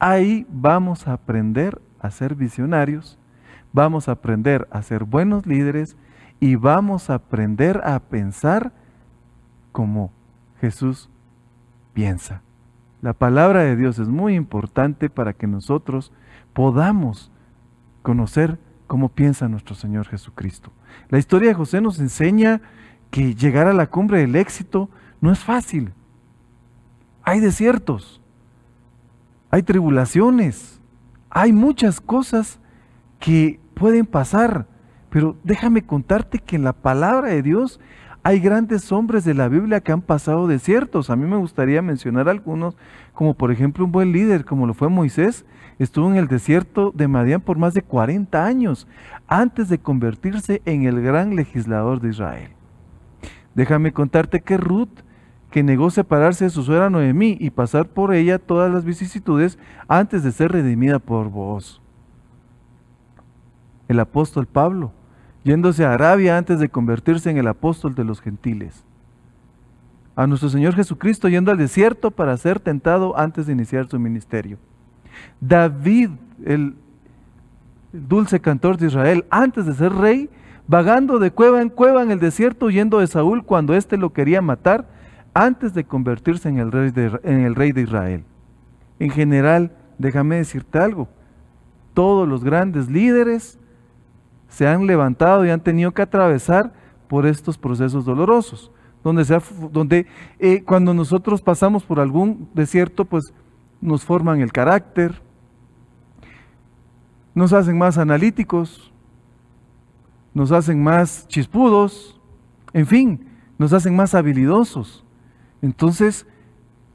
Ahí 0.00 0.48
vamos 0.50 1.06
a 1.06 1.12
aprender 1.12 1.80
a 2.00 2.10
ser 2.10 2.34
visionarios, 2.34 3.20
vamos 3.72 4.08
a 4.08 4.12
aprender 4.12 4.66
a 4.72 4.82
ser 4.82 5.04
buenos 5.04 5.46
líderes 5.46 5.96
y 6.44 6.56
vamos 6.56 7.08
a 7.08 7.14
aprender 7.14 7.80
a 7.84 7.98
pensar 7.98 8.70
como 9.72 10.12
Jesús 10.60 11.08
piensa. 11.94 12.42
La 13.00 13.14
palabra 13.14 13.62
de 13.62 13.76
Dios 13.76 13.98
es 13.98 14.08
muy 14.08 14.34
importante 14.34 15.08
para 15.08 15.32
que 15.32 15.46
nosotros 15.46 16.12
podamos 16.52 17.32
conocer 18.02 18.58
cómo 18.86 19.08
piensa 19.08 19.48
nuestro 19.48 19.74
Señor 19.74 20.06
Jesucristo. 20.06 20.70
La 21.08 21.16
historia 21.16 21.48
de 21.48 21.54
José 21.54 21.80
nos 21.80 21.98
enseña 21.98 22.60
que 23.10 23.34
llegar 23.34 23.66
a 23.66 23.72
la 23.72 23.86
cumbre 23.86 24.18
del 24.18 24.36
éxito 24.36 24.90
no 25.22 25.32
es 25.32 25.38
fácil. 25.38 25.94
Hay 27.22 27.40
desiertos, 27.40 28.20
hay 29.50 29.62
tribulaciones, 29.62 30.78
hay 31.30 31.54
muchas 31.54 32.02
cosas 32.02 32.60
que 33.18 33.60
pueden 33.72 34.04
pasar, 34.04 34.73
pero 35.14 35.36
déjame 35.44 35.82
contarte 35.82 36.40
que 36.40 36.56
en 36.56 36.64
la 36.64 36.72
palabra 36.72 37.28
de 37.28 37.40
Dios 37.40 37.78
hay 38.24 38.40
grandes 38.40 38.90
hombres 38.90 39.24
de 39.24 39.32
la 39.32 39.46
Biblia 39.46 39.80
que 39.80 39.92
han 39.92 40.02
pasado 40.02 40.48
desiertos. 40.48 41.08
A 41.08 41.14
mí 41.14 41.24
me 41.24 41.36
gustaría 41.36 41.82
mencionar 41.82 42.28
algunos, 42.28 42.76
como 43.12 43.34
por 43.34 43.52
ejemplo 43.52 43.84
un 43.84 43.92
buen 43.92 44.10
líder, 44.10 44.44
como 44.44 44.66
lo 44.66 44.74
fue 44.74 44.88
Moisés, 44.88 45.44
estuvo 45.78 46.10
en 46.10 46.16
el 46.16 46.26
desierto 46.26 46.90
de 46.92 47.06
Madián 47.06 47.42
por 47.42 47.58
más 47.58 47.74
de 47.74 47.82
40 47.82 48.44
años, 48.44 48.88
antes 49.28 49.68
de 49.68 49.78
convertirse 49.78 50.62
en 50.64 50.82
el 50.82 51.00
gran 51.00 51.36
legislador 51.36 52.00
de 52.00 52.08
Israel. 52.08 52.50
Déjame 53.54 53.92
contarte 53.92 54.40
que 54.40 54.56
Ruth, 54.56 55.04
que 55.52 55.62
negó 55.62 55.90
separarse 55.90 56.46
de 56.46 56.50
su 56.50 56.64
suegra 56.64 56.90
Noemí 56.90 57.36
y 57.38 57.50
pasar 57.50 57.86
por 57.86 58.12
ella 58.14 58.40
todas 58.40 58.68
las 58.68 58.84
vicisitudes 58.84 59.60
antes 59.86 60.24
de 60.24 60.32
ser 60.32 60.50
redimida 60.50 60.98
por 60.98 61.30
vos. 61.30 61.80
El 63.86 64.00
apóstol 64.00 64.46
Pablo, 64.46 64.90
yéndose 65.44 65.84
a 65.84 65.92
Arabia 65.92 66.36
antes 66.36 66.58
de 66.58 66.68
convertirse 66.68 67.30
en 67.30 67.36
el 67.36 67.46
apóstol 67.46 67.94
de 67.94 68.04
los 68.04 68.20
gentiles. 68.20 68.82
A 70.16 70.26
nuestro 70.26 70.48
Señor 70.48 70.74
Jesucristo 70.74 71.28
yendo 71.28 71.50
al 71.50 71.58
desierto 71.58 72.10
para 72.10 72.36
ser 72.36 72.60
tentado 72.60 73.16
antes 73.18 73.46
de 73.46 73.52
iniciar 73.52 73.86
su 73.86 73.98
ministerio. 73.98 74.58
David, 75.40 76.10
el 76.44 76.74
dulce 77.92 78.40
cantor 78.40 78.78
de 78.78 78.86
Israel, 78.86 79.24
antes 79.30 79.66
de 79.66 79.74
ser 79.74 79.92
rey, 79.92 80.30
vagando 80.66 81.18
de 81.18 81.30
cueva 81.30 81.60
en 81.60 81.68
cueva 81.68 82.02
en 82.02 82.10
el 82.10 82.20
desierto, 82.20 82.66
huyendo 82.66 82.98
de 82.98 83.06
Saúl 83.06 83.44
cuando 83.44 83.74
éste 83.74 83.96
lo 83.96 84.12
quería 84.12 84.40
matar, 84.40 84.88
antes 85.34 85.74
de 85.74 85.84
convertirse 85.84 86.48
en 86.48 86.58
el 86.58 86.72
rey 86.72 86.90
de, 86.90 87.18
en 87.24 87.40
el 87.40 87.54
rey 87.54 87.72
de 87.72 87.82
Israel. 87.82 88.24
En 88.98 89.10
general, 89.10 89.72
déjame 89.98 90.36
decirte 90.36 90.78
algo, 90.78 91.08
todos 91.92 92.26
los 92.26 92.44
grandes 92.44 92.88
líderes 92.88 93.58
se 94.54 94.68
han 94.68 94.86
levantado 94.86 95.44
y 95.44 95.50
han 95.50 95.60
tenido 95.60 95.90
que 95.90 96.02
atravesar 96.02 96.72
por 97.08 97.26
estos 97.26 97.58
procesos 97.58 98.04
dolorosos, 98.04 98.70
donde, 99.02 100.06
eh, 100.38 100.62
cuando 100.62 100.94
nosotros 100.94 101.42
pasamos 101.42 101.82
por 101.82 101.98
algún 101.98 102.48
desierto, 102.54 103.04
pues 103.04 103.34
nos 103.80 104.04
forman 104.04 104.40
el 104.40 104.52
carácter, 104.52 105.20
nos 107.34 107.52
hacen 107.52 107.76
más 107.76 107.98
analíticos, 107.98 108.92
nos 110.32 110.52
hacen 110.52 110.80
más 110.80 111.26
chispudos, 111.26 112.20
en 112.72 112.86
fin, 112.86 113.26
nos 113.58 113.72
hacen 113.72 113.96
más 113.96 114.14
habilidosos. 114.14 115.04
Entonces, 115.62 116.28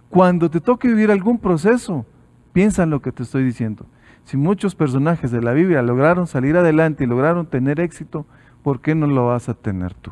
cuando 0.09 0.49
te 0.49 0.61
toque 0.61 0.87
vivir 0.87 1.11
algún 1.11 1.37
proceso, 1.37 2.05
piensa 2.53 2.83
en 2.83 2.89
lo 2.89 3.01
que 3.01 3.11
te 3.11 3.23
estoy 3.23 3.43
diciendo. 3.43 3.85
Si 4.25 4.37
muchos 4.37 4.75
personajes 4.75 5.31
de 5.31 5.41
la 5.41 5.53
Biblia 5.53 5.81
lograron 5.81 6.27
salir 6.27 6.55
adelante 6.57 7.03
y 7.03 7.07
lograron 7.07 7.47
tener 7.47 7.79
éxito, 7.79 8.25
¿por 8.63 8.81
qué 8.81 8.95
no 8.95 9.07
lo 9.07 9.27
vas 9.27 9.49
a 9.49 9.53
tener 9.53 9.93
tú? 9.95 10.11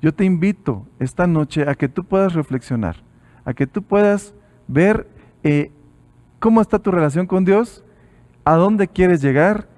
Yo 0.00 0.14
te 0.14 0.24
invito 0.24 0.86
esta 0.98 1.26
noche 1.26 1.68
a 1.68 1.74
que 1.74 1.88
tú 1.88 2.04
puedas 2.04 2.34
reflexionar, 2.34 2.96
a 3.44 3.54
que 3.54 3.66
tú 3.66 3.82
puedas 3.82 4.34
ver 4.68 5.08
eh, 5.42 5.72
cómo 6.38 6.60
está 6.60 6.78
tu 6.78 6.90
relación 6.90 7.26
con 7.26 7.44
Dios, 7.44 7.84
a 8.44 8.54
dónde 8.54 8.88
quieres 8.88 9.20
llegar, 9.20 9.68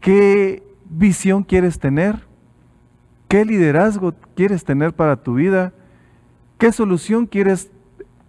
qué 0.00 0.62
visión 0.90 1.42
quieres 1.42 1.78
tener, 1.78 2.26
qué 3.28 3.44
liderazgo 3.44 4.14
quieres 4.34 4.64
tener 4.64 4.92
para 4.92 5.16
tu 5.16 5.34
vida, 5.34 5.72
qué 6.58 6.72
solución 6.72 7.26
quieres 7.26 7.70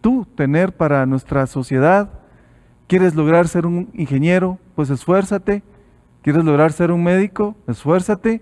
tú 0.02 0.26
tener 0.36 0.76
para 0.76 1.06
nuestra 1.06 1.48
sociedad, 1.48 2.17
¿Quieres 2.88 3.16
lograr 3.16 3.50
ser 3.50 3.66
un 3.66 3.90
ingeniero? 3.94 4.60
Pues 4.76 4.90
esfuérzate. 4.90 5.62
¿Quieres 6.22 6.46
lograr 6.46 6.72
ser 6.72 6.92
un 6.92 7.04
médico? 7.04 7.56
Esfuérzate. 7.68 8.42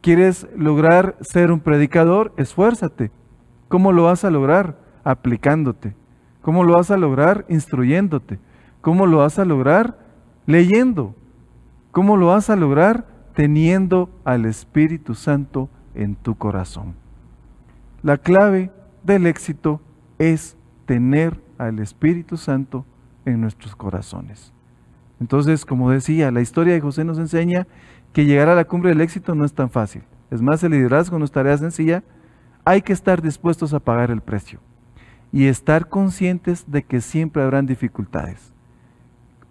¿Quieres 0.00 0.48
lograr 0.56 1.16
ser 1.20 1.52
un 1.52 1.60
predicador? 1.60 2.32
Esfuérzate. 2.36 3.12
¿Cómo 3.68 3.92
lo 3.92 4.04
vas 4.04 4.24
a 4.24 4.30
lograr? 4.32 4.78
Aplicándote. 5.04 5.94
¿Cómo 6.42 6.64
lo 6.64 6.74
vas 6.74 6.90
a 6.90 6.96
lograr? 6.96 7.44
Instruyéndote. 7.48 8.40
¿Cómo 8.80 9.06
lo 9.06 9.18
vas 9.18 9.38
a 9.38 9.44
lograr? 9.44 9.96
Leyendo. 10.46 11.14
¿Cómo 11.92 12.16
lo 12.16 12.26
vas 12.26 12.50
a 12.50 12.56
lograr? 12.56 13.06
Teniendo 13.34 14.10
al 14.24 14.44
Espíritu 14.44 15.14
Santo 15.14 15.68
en 15.94 16.16
tu 16.16 16.34
corazón. 16.34 16.94
La 18.02 18.18
clave 18.18 18.72
del 19.04 19.28
éxito 19.28 19.80
es 20.18 20.56
tener 20.84 21.40
al 21.58 21.78
Espíritu 21.78 22.36
Santo 22.36 22.84
en 23.24 23.40
nuestros 23.40 23.76
corazones. 23.76 24.52
Entonces, 25.20 25.64
como 25.64 25.90
decía, 25.90 26.30
la 26.30 26.40
historia 26.40 26.74
de 26.74 26.80
José 26.80 27.04
nos 27.04 27.18
enseña 27.18 27.66
que 28.12 28.24
llegar 28.24 28.48
a 28.48 28.54
la 28.54 28.64
cumbre 28.64 28.90
del 28.90 29.00
éxito 29.00 29.34
no 29.34 29.44
es 29.44 29.54
tan 29.54 29.70
fácil. 29.70 30.02
Es 30.30 30.42
más, 30.42 30.62
el 30.64 30.72
liderazgo 30.72 31.18
no 31.18 31.24
es 31.24 31.32
tarea 31.32 31.56
sencilla. 31.56 32.02
Hay 32.64 32.82
que 32.82 32.92
estar 32.92 33.22
dispuestos 33.22 33.74
a 33.74 33.80
pagar 33.80 34.10
el 34.10 34.20
precio 34.20 34.60
y 35.32 35.46
estar 35.46 35.88
conscientes 35.88 36.70
de 36.70 36.82
que 36.82 37.00
siempre 37.00 37.42
habrán 37.42 37.66
dificultades. 37.66 38.52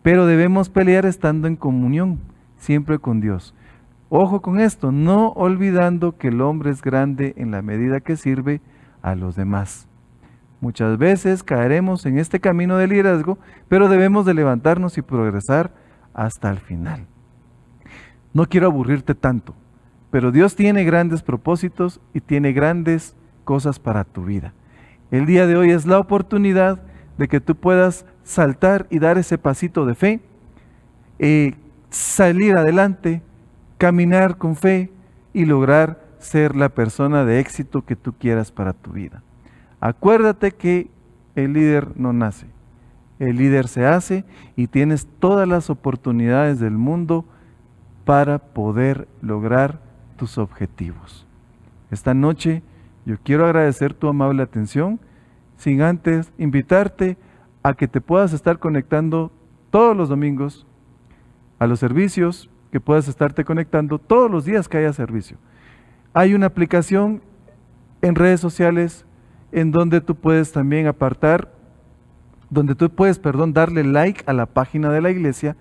Pero 0.04 0.26
debemos 0.26 0.70
pelear 0.70 1.06
estando 1.06 1.48
en 1.48 1.56
comunión, 1.56 2.20
siempre 2.58 3.00
con 3.00 3.22
Dios. 3.22 3.54
Ojo 4.10 4.42
con 4.42 4.60
esto, 4.60 4.92
no 4.92 5.30
olvidando 5.30 6.18
que 6.18 6.28
el 6.30 6.42
hombre 6.42 6.72
es 6.72 6.82
grande 6.82 7.34
en 7.38 7.52
la 7.52 7.62
medida 7.62 8.02
que 8.02 8.18
sirve 8.18 8.62
a 9.02 9.16
los 9.16 9.36
demás. 9.36 9.88
Muchas 10.62 11.00
veces 11.00 11.42
caeremos 11.42 12.06
en 12.06 12.20
este 12.20 12.40
camino 12.40 12.78
de 12.78 12.88
liderazgo, 12.88 13.40
pero 13.68 13.90
debemos 13.90 14.28
de 14.28 14.36
levantarnos 14.36 14.96
y 15.00 15.02
progresar 15.02 15.72
hasta 16.14 16.52
el 16.52 16.60
final. 16.60 17.08
No 18.32 18.46
quiero 18.48 18.68
aburrirte 18.68 19.16
tanto, 19.16 19.56
pero 20.12 20.32
Dios 20.32 20.56
tiene 20.56 20.84
grandes 20.84 21.24
propósitos 21.24 22.00
y 22.14 22.22
tiene 22.22 22.54
grandes 22.54 23.16
cosas 23.44 23.80
para 23.80 24.04
tu 24.04 24.24
vida. 24.24 24.54
El 25.10 25.26
día 25.26 25.48
de 25.48 25.58
hoy 25.58 25.72
es 25.72 25.88
la 25.88 25.98
oportunidad 25.98 26.84
de 27.18 27.28
que 27.28 27.42
tú 27.42 27.56
puedas 27.56 28.06
saltar 28.24 28.86
y 28.92 29.00
dar 29.00 29.18
ese 29.18 29.40
pasito 29.40 29.88
de 29.88 29.96
fe, 29.96 30.22
eh, 31.18 31.56
salir 31.90 32.56
adelante, 32.56 33.24
caminar 33.80 34.38
con 34.38 34.56
fe 34.56 34.92
y 35.34 35.46
lograr 35.46 36.06
ser 36.20 36.56
la 36.56 36.70
persona 36.70 37.26
de 37.26 37.40
éxito 37.40 37.84
que 37.84 37.96
tú 37.96 38.14
quieras 38.14 38.52
para 38.52 38.74
tu 38.74 38.92
vida. 38.92 39.24
Acuérdate 39.82 40.52
que 40.52 40.90
el 41.36 41.54
líder 41.54 42.00
no 42.00 42.14
nace, 42.14 42.46
el 43.20 43.38
líder 43.38 43.68
se 43.68 43.86
hace 43.86 44.26
y 44.56 44.68
tienes 44.68 45.08
todas 45.20 45.48
las 45.48 45.70
oportunidades 45.70 46.60
del 46.60 46.78
mundo 46.78 47.26
para 48.06 48.40
poder 48.40 49.08
lograr 49.22 49.80
tus 50.18 50.38
objetivos. 50.38 51.26
Esta 51.90 52.14
noche 52.14 52.62
yo 53.06 53.18
quiero 53.24 53.46
agradecer 53.46 53.96
tu 53.96 54.08
amable 54.08 54.44
atención, 54.44 55.00
sin 55.58 55.82
antes 55.82 56.32
invitarte 56.38 57.18
a 57.64 57.74
que 57.74 57.88
te 57.88 58.02
puedas 58.02 58.34
estar 58.34 58.60
conectando 58.60 59.32
todos 59.72 59.98
los 59.98 60.10
domingos 60.10 60.68
a 61.58 61.68
los 61.68 61.80
servicios, 61.80 62.50
que 62.72 62.80
puedas 62.80 63.08
estarte 63.08 63.44
conectando 63.44 63.98
todos 63.98 64.30
los 64.30 64.46
días 64.46 64.70
que 64.70 64.78
haya 64.78 64.94
servicio. 64.94 65.38
Hay 66.14 66.34
una 66.34 66.48
aplicación 66.48 67.22
en 68.02 68.16
redes 68.16 68.40
sociales 68.40 69.06
en 69.52 69.72
donde 69.72 70.02
tú 70.02 70.16
puedes 70.16 70.52
también 70.52 70.88
apartar, 70.88 71.52
donde 72.50 72.76
tú 72.76 72.90
puedes, 72.90 73.20
perdón, 73.20 73.54
darle 73.54 73.84
like 73.84 74.24
a 74.26 74.34
la 74.34 74.46
página 74.46 74.92
de 74.92 75.02
la 75.02 75.10
iglesia 75.10 75.56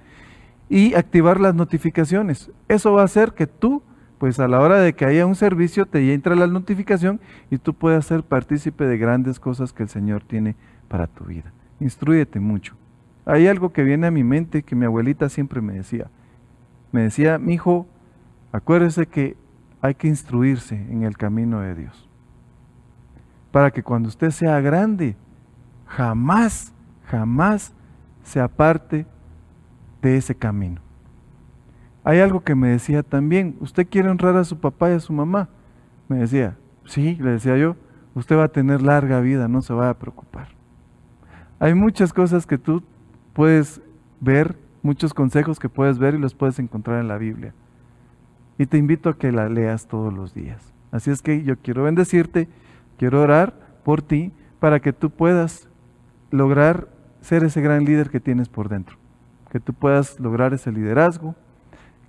y 0.68 0.94
activar 0.94 1.40
las 1.40 1.54
notificaciones. 1.54 2.50
Eso 2.68 2.92
va 2.92 3.02
a 3.02 3.04
hacer 3.04 3.32
que 3.32 3.46
tú, 3.46 3.82
pues 4.18 4.38
a 4.38 4.48
la 4.48 4.60
hora 4.60 4.78
de 4.80 4.92
que 4.94 5.04
haya 5.04 5.26
un 5.26 5.34
servicio, 5.34 5.86
te 5.86 6.12
entre 6.12 6.36
la 6.36 6.46
notificación 6.46 7.20
y 7.50 7.58
tú 7.58 7.74
puedas 7.74 8.06
ser 8.06 8.22
partícipe 8.22 8.84
de 8.84 8.98
grandes 8.98 9.40
cosas 9.40 9.72
que 9.72 9.82
el 9.82 9.88
Señor 9.88 10.22
tiene 10.24 10.56
para 10.88 11.06
tu 11.06 11.24
vida. 11.24 11.52
Instruyete 11.80 12.40
mucho. 12.40 12.76
Hay 13.24 13.46
algo 13.46 13.72
que 13.72 13.84
viene 13.84 14.06
a 14.06 14.10
mi 14.10 14.24
mente 14.24 14.62
que 14.62 14.74
mi 14.74 14.84
abuelita 14.86 15.28
siempre 15.28 15.60
me 15.60 15.74
decía. 15.74 16.10
me 16.92 17.02
decía, 17.02 17.38
mi 17.38 17.54
hijo, 17.54 17.86
acuérdese 18.52 19.06
que 19.06 19.36
hay 19.80 19.94
que 19.94 20.08
instruirse 20.08 20.74
en 20.74 21.04
el 21.04 21.16
camino 21.16 21.60
de 21.60 21.74
Dios. 21.74 22.09
Para 23.50 23.70
que 23.70 23.82
cuando 23.82 24.08
usted 24.08 24.30
sea 24.30 24.60
grande, 24.60 25.16
jamás, 25.86 26.72
jamás 27.06 27.72
se 28.22 28.40
aparte 28.40 29.06
de 30.02 30.16
ese 30.16 30.34
camino. 30.34 30.80
Hay 32.04 32.20
algo 32.20 32.40
que 32.40 32.54
me 32.54 32.68
decía 32.68 33.02
también, 33.02 33.56
¿usted 33.60 33.86
quiere 33.88 34.08
honrar 34.08 34.36
a 34.36 34.44
su 34.44 34.58
papá 34.58 34.90
y 34.90 34.94
a 34.94 35.00
su 35.00 35.12
mamá? 35.12 35.48
Me 36.08 36.18
decía, 36.18 36.56
sí, 36.84 37.16
le 37.16 37.32
decía 37.32 37.56
yo, 37.56 37.76
usted 38.14 38.36
va 38.36 38.44
a 38.44 38.48
tener 38.48 38.82
larga 38.82 39.20
vida, 39.20 39.48
no 39.48 39.62
se 39.62 39.74
va 39.74 39.90
a 39.90 39.98
preocupar. 39.98 40.48
Hay 41.58 41.74
muchas 41.74 42.12
cosas 42.12 42.46
que 42.46 42.56
tú 42.56 42.82
puedes 43.34 43.82
ver, 44.20 44.56
muchos 44.82 45.12
consejos 45.12 45.58
que 45.58 45.68
puedes 45.68 45.98
ver 45.98 46.14
y 46.14 46.18
los 46.18 46.34
puedes 46.34 46.58
encontrar 46.58 47.00
en 47.00 47.08
la 47.08 47.18
Biblia. 47.18 47.52
Y 48.56 48.66
te 48.66 48.78
invito 48.78 49.10
a 49.10 49.18
que 49.18 49.30
la 49.30 49.48
leas 49.48 49.86
todos 49.86 50.12
los 50.12 50.34
días. 50.34 50.72
Así 50.90 51.10
es 51.10 51.22
que 51.22 51.42
yo 51.42 51.56
quiero 51.58 51.84
bendecirte, 51.84 52.48
quiero 53.00 53.22
orar 53.22 53.54
por 53.82 54.02
ti 54.02 54.30
para 54.58 54.80
que 54.80 54.92
tú 54.92 55.08
puedas 55.08 55.70
lograr 56.30 56.88
ser 57.22 57.44
ese 57.44 57.62
gran 57.62 57.86
líder 57.86 58.10
que 58.10 58.20
tienes 58.20 58.50
por 58.50 58.68
dentro, 58.68 58.98
que 59.50 59.58
tú 59.58 59.72
puedas 59.72 60.20
lograr 60.20 60.52
ese 60.52 60.70
liderazgo, 60.70 61.34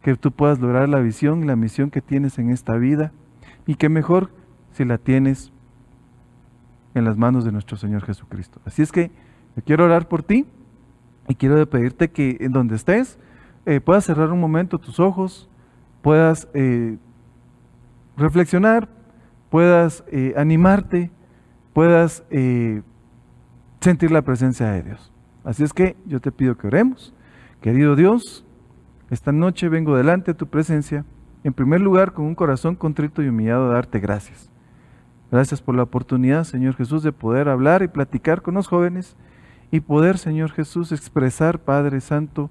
que 0.01 0.17
tú 0.17 0.33
puedas 0.33 0.59
lograr 0.59 0.89
la 0.89 0.99
visión 0.99 1.43
y 1.43 1.45
la 1.47 1.55
misión 1.55 1.91
que 1.91 2.01
tienes 2.01 2.37
en 2.39 2.49
esta 2.49 2.75
vida 2.75 3.13
y 3.65 3.75
que 3.75 3.87
mejor 3.87 4.31
si 4.73 4.83
la 4.83 4.97
tienes 4.97 5.53
en 6.93 7.05
las 7.05 7.15
manos 7.15 7.45
de 7.45 7.53
nuestro 7.53 7.77
Señor 7.77 8.03
Jesucristo. 8.03 8.59
Así 8.65 8.81
es 8.81 8.91
que 8.91 9.11
yo 9.55 9.63
quiero 9.63 9.85
orar 9.85 10.09
por 10.09 10.23
ti 10.23 10.45
y 11.29 11.35
quiero 11.35 11.69
pedirte 11.69 12.11
que 12.11 12.35
en 12.41 12.51
donde 12.51 12.75
estés 12.75 13.17
eh, 13.65 13.79
puedas 13.79 14.03
cerrar 14.03 14.29
un 14.29 14.41
momento 14.41 14.77
tus 14.77 14.99
ojos, 14.99 15.49
puedas 16.01 16.49
eh, 16.53 16.97
reflexionar, 18.17 18.89
puedas 19.51 20.03
eh, 20.07 20.33
animarte, 20.35 21.11
puedas 21.73 22.23
sentir 23.79 24.09
la 24.09 24.23
presencia 24.23 24.71
de 24.71 24.81
Dios. 24.81 25.11
Así 25.43 25.63
es 25.63 25.73
que 25.73 25.95
yo 26.05 26.19
te 26.19 26.31
pido 26.31 26.57
que 26.57 26.67
oremos. 26.67 27.13
Querido 27.61 27.95
Dios, 27.95 28.45
esta 29.11 29.31
noche 29.31 29.69
vengo 29.69 29.95
delante 29.95 30.31
de 30.31 30.37
tu 30.37 30.47
presencia, 30.47 31.05
en 31.43 31.53
primer 31.53 31.81
lugar 31.81 32.13
con 32.13 32.25
un 32.25 32.33
corazón 32.33 32.75
contrito 32.75 33.21
y 33.21 33.27
humillado 33.27 33.69
a 33.69 33.73
darte 33.73 33.99
gracias. 33.99 34.49
Gracias 35.31 35.61
por 35.61 35.75
la 35.75 35.83
oportunidad, 35.83 36.43
Señor 36.43 36.75
Jesús, 36.75 37.03
de 37.03 37.11
poder 37.11 37.49
hablar 37.49 37.83
y 37.83 37.87
platicar 37.87 38.41
con 38.41 38.53
los 38.53 38.67
jóvenes 38.67 39.15
y 39.71 39.79
poder, 39.79 40.17
Señor 40.17 40.51
Jesús, 40.51 40.91
expresar, 40.91 41.59
Padre 41.59 42.01
Santo, 42.01 42.49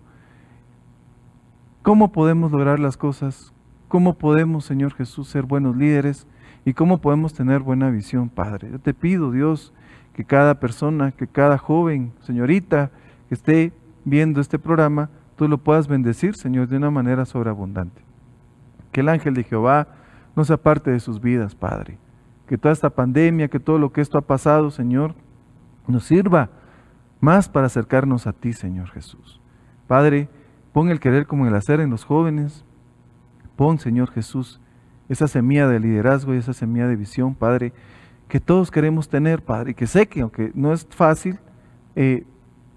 cómo 1.82 2.12
podemos 2.12 2.52
lograr 2.52 2.78
las 2.78 2.96
cosas, 2.96 3.52
cómo 3.88 4.18
podemos, 4.18 4.64
Señor 4.64 4.94
Jesús, 4.94 5.28
ser 5.28 5.44
buenos 5.44 5.76
líderes 5.76 6.26
y 6.64 6.74
cómo 6.74 6.98
podemos 6.98 7.34
tener 7.34 7.60
buena 7.60 7.90
visión, 7.90 8.28
Padre. 8.28 8.70
Yo 8.70 8.78
te 8.78 8.94
pido, 8.94 9.30
Dios, 9.30 9.72
que 10.12 10.24
cada 10.24 10.60
persona, 10.60 11.12
que 11.12 11.26
cada 11.26 11.58
joven, 11.58 12.12
señorita, 12.20 12.90
que 13.28 13.34
esté 13.34 13.72
viendo 14.04 14.40
este 14.40 14.58
programa, 14.58 15.08
tú 15.36 15.48
lo 15.48 15.58
puedas 15.58 15.88
bendecir, 15.88 16.36
Señor, 16.36 16.68
de 16.68 16.76
una 16.76 16.90
manera 16.90 17.24
sobreabundante. 17.24 18.02
Que 18.92 19.00
el 19.00 19.08
ángel 19.08 19.34
de 19.34 19.44
Jehová 19.44 19.88
no 20.36 20.44
se 20.44 20.52
aparte 20.52 20.90
de 20.90 21.00
sus 21.00 21.20
vidas, 21.20 21.54
Padre. 21.54 21.98
Que 22.46 22.58
toda 22.58 22.72
esta 22.72 22.90
pandemia, 22.90 23.48
que 23.48 23.60
todo 23.60 23.78
lo 23.78 23.92
que 23.92 24.00
esto 24.00 24.18
ha 24.18 24.22
pasado, 24.22 24.70
Señor, 24.70 25.14
nos 25.86 26.04
sirva 26.04 26.50
más 27.20 27.48
para 27.48 27.66
acercarnos 27.66 28.26
a 28.26 28.32
ti, 28.32 28.52
Señor 28.52 28.90
Jesús. 28.90 29.40
Padre, 29.86 30.28
pon 30.72 30.88
el 30.90 31.00
querer 31.00 31.26
como 31.26 31.46
el 31.46 31.54
hacer 31.54 31.80
en 31.80 31.90
los 31.90 32.04
jóvenes. 32.04 32.64
Pon, 33.56 33.78
Señor 33.78 34.10
Jesús, 34.10 34.59
esa 35.10 35.28
semilla 35.28 35.68
de 35.68 35.80
liderazgo 35.80 36.34
y 36.34 36.38
esa 36.38 36.54
semilla 36.54 36.86
de 36.86 36.96
visión, 36.96 37.34
Padre, 37.34 37.72
que 38.28 38.40
todos 38.40 38.70
queremos 38.70 39.08
tener, 39.08 39.42
Padre, 39.42 39.72
y 39.72 39.74
que 39.74 39.88
sé 39.88 40.06
que 40.06 40.20
aunque 40.20 40.52
no 40.54 40.72
es 40.72 40.86
fácil, 40.88 41.40
eh, 41.96 42.24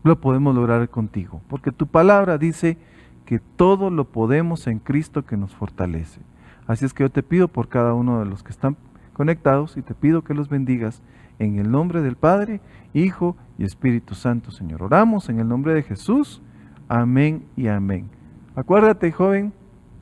lo 0.04 0.19
podemos 0.19 0.56
lograr 0.56 0.89
contigo, 0.89 1.41
porque 1.48 1.72
tu 1.72 1.86
palabra 1.88 2.39
dice 2.39 2.78
que 3.26 3.39
todo 3.39 3.91
lo 3.91 4.06
podemos 4.06 4.65
en 4.67 4.80
Cristo 4.80 5.26
que 5.26 5.38
nos 5.38 5.56
fortalece. 5.56 6.22
Así 6.65 6.86
es 6.86 6.93
que 6.93 7.04
yo 7.04 7.12
te 7.12 7.22
pido 7.24 7.48
por 7.48 7.69
cada 7.69 7.93
uno 7.93 8.19
de 8.19 8.26
los 8.26 8.41
que 8.41 8.52
están 8.52 8.78
conectados 9.13 9.78
y 9.78 9.84
te 9.84 9.93
pido 9.93 10.24
que 10.24 10.34
los 10.34 10.50
bendigas 10.50 11.04
en 11.38 11.60
el 11.60 11.69
nombre 11.69 12.02
del 12.02 12.15
Padre, 12.15 12.62
Hijo 12.93 13.38
y 13.60 13.63
Espíritu 13.63 14.15
Santo, 14.15 14.50
Señor. 14.50 14.82
Oramos 14.82 15.30
en 15.30 15.39
el 15.39 15.48
nombre 15.48 15.74
de 15.76 15.84
Jesús. 15.84 16.41
Amén 16.88 17.46
y 17.56 17.67
amén. 17.67 18.10
Acuérdate, 18.56 19.12
joven, 19.12 19.54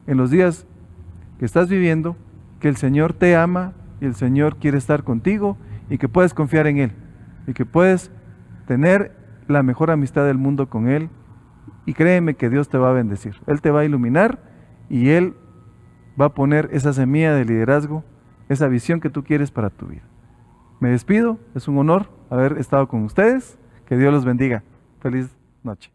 en 0.08 0.18
los 0.18 0.32
días 0.32 0.66
que 1.42 1.46
estás 1.46 1.70
viviendo, 1.70 2.16
que 2.60 2.70
el 2.70 2.76
Señor 2.76 3.14
te 3.14 3.36
ama 3.36 3.74
y 4.00 4.06
el 4.06 4.14
Señor 4.14 4.58
quiere 4.58 4.78
estar 4.78 5.04
contigo 5.04 5.58
y 5.90 5.98
que 5.98 6.08
puedes 6.08 6.36
confiar 6.36 6.68
en 6.68 6.78
Él 6.78 6.92
y 7.48 7.54
que 7.54 7.66
puedes 7.66 8.12
tener 8.68 9.18
la 9.48 9.64
mejor 9.64 9.90
amistad 9.90 10.24
del 10.28 10.38
mundo 10.38 10.70
con 10.70 10.88
Él 10.88 11.10
y 11.88 11.96
créeme 11.96 12.36
que 12.36 12.52
Dios 12.52 12.70
te 12.70 12.78
va 12.78 12.92
a 12.92 12.94
bendecir. 12.94 13.38
Él 13.48 13.60
te 13.60 13.72
va 13.72 13.80
a 13.80 13.86
iluminar 13.86 14.38
y 14.88 15.10
Él 15.10 15.34
va 16.20 16.26
a 16.26 16.34
poner 16.36 16.70
esa 16.74 16.94
semilla 16.94 17.34
de 17.34 17.44
liderazgo, 17.44 18.04
esa 18.48 18.68
visión 18.68 19.00
que 19.00 19.10
tú 19.10 19.24
quieres 19.24 19.50
para 19.50 19.72
tu 19.72 19.88
vida. 19.88 20.04
Me 20.80 20.90
despido, 20.90 21.40
es 21.56 21.68
un 21.68 21.76
honor 21.80 22.12
haber 22.30 22.60
estado 22.60 22.88
con 22.88 23.02
ustedes. 23.02 23.58
Que 23.88 23.98
Dios 23.98 24.14
los 24.14 24.26
bendiga. 24.26 24.62
Feliz 25.00 25.36
noche. 25.64 25.92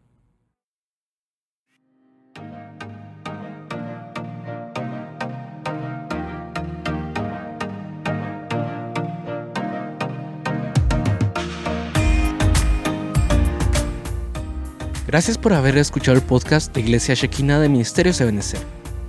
Gracias 15.07 15.39
por 15.39 15.53
haber 15.53 15.79
escuchado 15.79 16.17
el 16.17 16.23
podcast 16.23 16.75
de 16.75 16.81
Iglesia 16.81 17.15
Shekina 17.15 17.61
de 17.61 17.69
Ministerios 17.69 18.21
Ebenezer. 18.21 18.61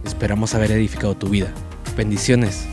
Esperamos 0.06 0.54
haber 0.54 0.72
edificado 0.72 1.18
tu 1.18 1.28
vida. 1.28 1.52
Bendiciones. 1.96 2.68